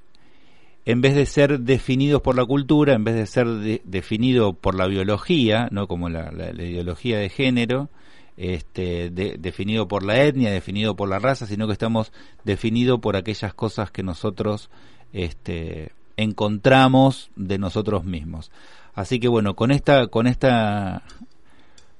en 0.85 1.01
vez 1.01 1.15
de 1.15 1.25
ser 1.25 1.59
definidos 1.59 2.21
por 2.21 2.35
la 2.35 2.45
cultura, 2.45 2.93
en 2.93 3.03
vez 3.03 3.15
de 3.15 3.25
ser 3.25 3.47
de- 3.47 3.81
definido 3.83 4.53
por 4.53 4.75
la 4.75 4.87
biología, 4.87 5.67
no 5.71 5.87
como 5.87 6.09
la, 6.09 6.31
ideología 6.53 7.19
de 7.19 7.29
género, 7.29 7.89
este, 8.37 9.09
de- 9.09 9.37
definido 9.37 9.87
por 9.87 10.03
la 10.03 10.23
etnia, 10.23 10.51
definido 10.51 10.95
por 10.95 11.09
la 11.09 11.19
raza, 11.19 11.45
sino 11.45 11.67
que 11.67 11.73
estamos 11.73 12.11
definidos 12.43 12.99
por 12.99 13.15
aquellas 13.15 13.53
cosas 13.53 13.91
que 13.91 14.03
nosotros 14.03 14.69
este, 15.13 15.91
encontramos 16.17 17.29
de 17.35 17.57
nosotros 17.57 18.03
mismos. 18.03 18.51
Así 18.93 19.19
que 19.19 19.27
bueno, 19.27 19.55
con 19.55 19.71
esta, 19.71 20.07
con 20.07 20.27
esta, 20.27 21.03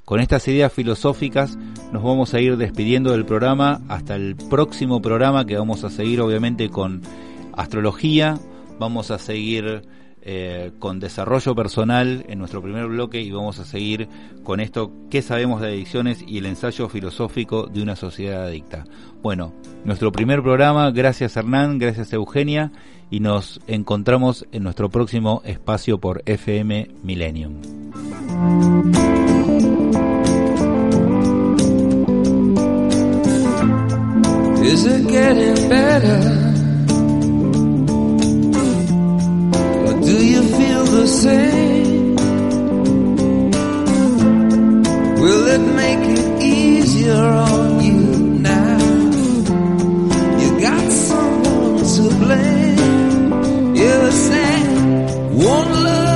con 0.03 0.19
estas 0.19 0.47
ideas 0.47 0.73
filosóficas 0.73 1.55
nos 1.91 2.03
vamos 2.03 2.33
a 2.33 2.39
ir 2.39 2.57
despidiendo 2.57 3.11
del 3.11 3.25
programa 3.25 3.81
hasta 3.87 4.15
el 4.15 4.35
próximo 4.35 5.01
programa 5.01 5.45
que 5.45 5.57
vamos 5.57 5.83
a 5.83 5.89
seguir 5.89 6.21
obviamente 6.21 6.69
con 6.69 7.01
astrología, 7.53 8.39
vamos 8.79 9.11
a 9.11 9.19
seguir 9.19 9.83
eh, 10.29 10.73
con 10.77 10.99
desarrollo 10.99 11.55
personal 11.55 12.25
en 12.27 12.37
nuestro 12.37 12.61
primer 12.61 12.87
bloque 12.87 13.21
y 13.21 13.31
vamos 13.31 13.59
a 13.59 13.63
seguir 13.63 14.09
con 14.43 14.59
esto, 14.59 14.91
¿qué 15.09 15.21
sabemos 15.21 15.61
de 15.61 15.67
adicciones 15.67 16.21
y 16.27 16.39
el 16.39 16.47
ensayo 16.47 16.89
filosófico 16.89 17.67
de 17.67 17.81
una 17.81 17.95
sociedad 17.95 18.43
adicta? 18.43 18.83
Bueno, 19.23 19.53
nuestro 19.85 20.11
primer 20.11 20.43
programa, 20.43 20.91
gracias 20.91 21.37
Hernán, 21.37 21.79
gracias 21.79 22.11
Eugenia 22.11 22.73
y 23.09 23.21
nos 23.21 23.61
encontramos 23.67 24.45
en 24.51 24.63
nuestro 24.63 24.89
próximo 24.89 25.41
espacio 25.45 25.97
por 25.97 26.23
FM 26.25 26.89
Millennium. 27.03 27.61
Will 45.21 45.47
it 45.47 45.65
make 45.75 46.03
it 46.17 46.43
easier 46.43 47.13
on 47.15 47.79
you 47.81 48.01
now? 48.41 48.77
You 50.41 50.49
got 50.59 50.91
someone 50.91 51.77
to 51.95 52.03
blame. 52.23 52.57
One 55.37 55.71
love, 55.83 56.06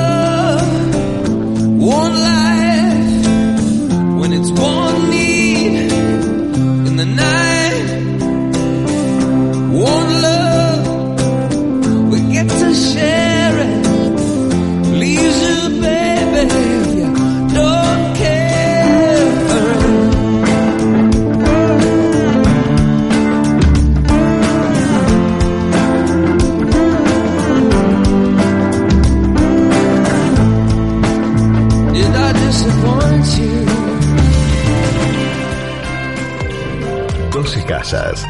12 37.92 37.98
Casas. 37.98 38.26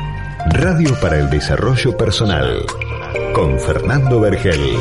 Radio 0.54 0.90
para 1.00 1.20
el 1.20 1.30
Desarrollo 1.30 1.96
Personal. 1.96 2.66
Con 3.34 3.60
Fernando 3.60 4.20
Vergel. 4.20 4.76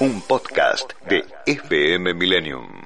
Un 0.00 0.20
podcast 0.22 0.92
de 1.08 1.24
FM 1.46 2.12
Millennium. 2.14 2.83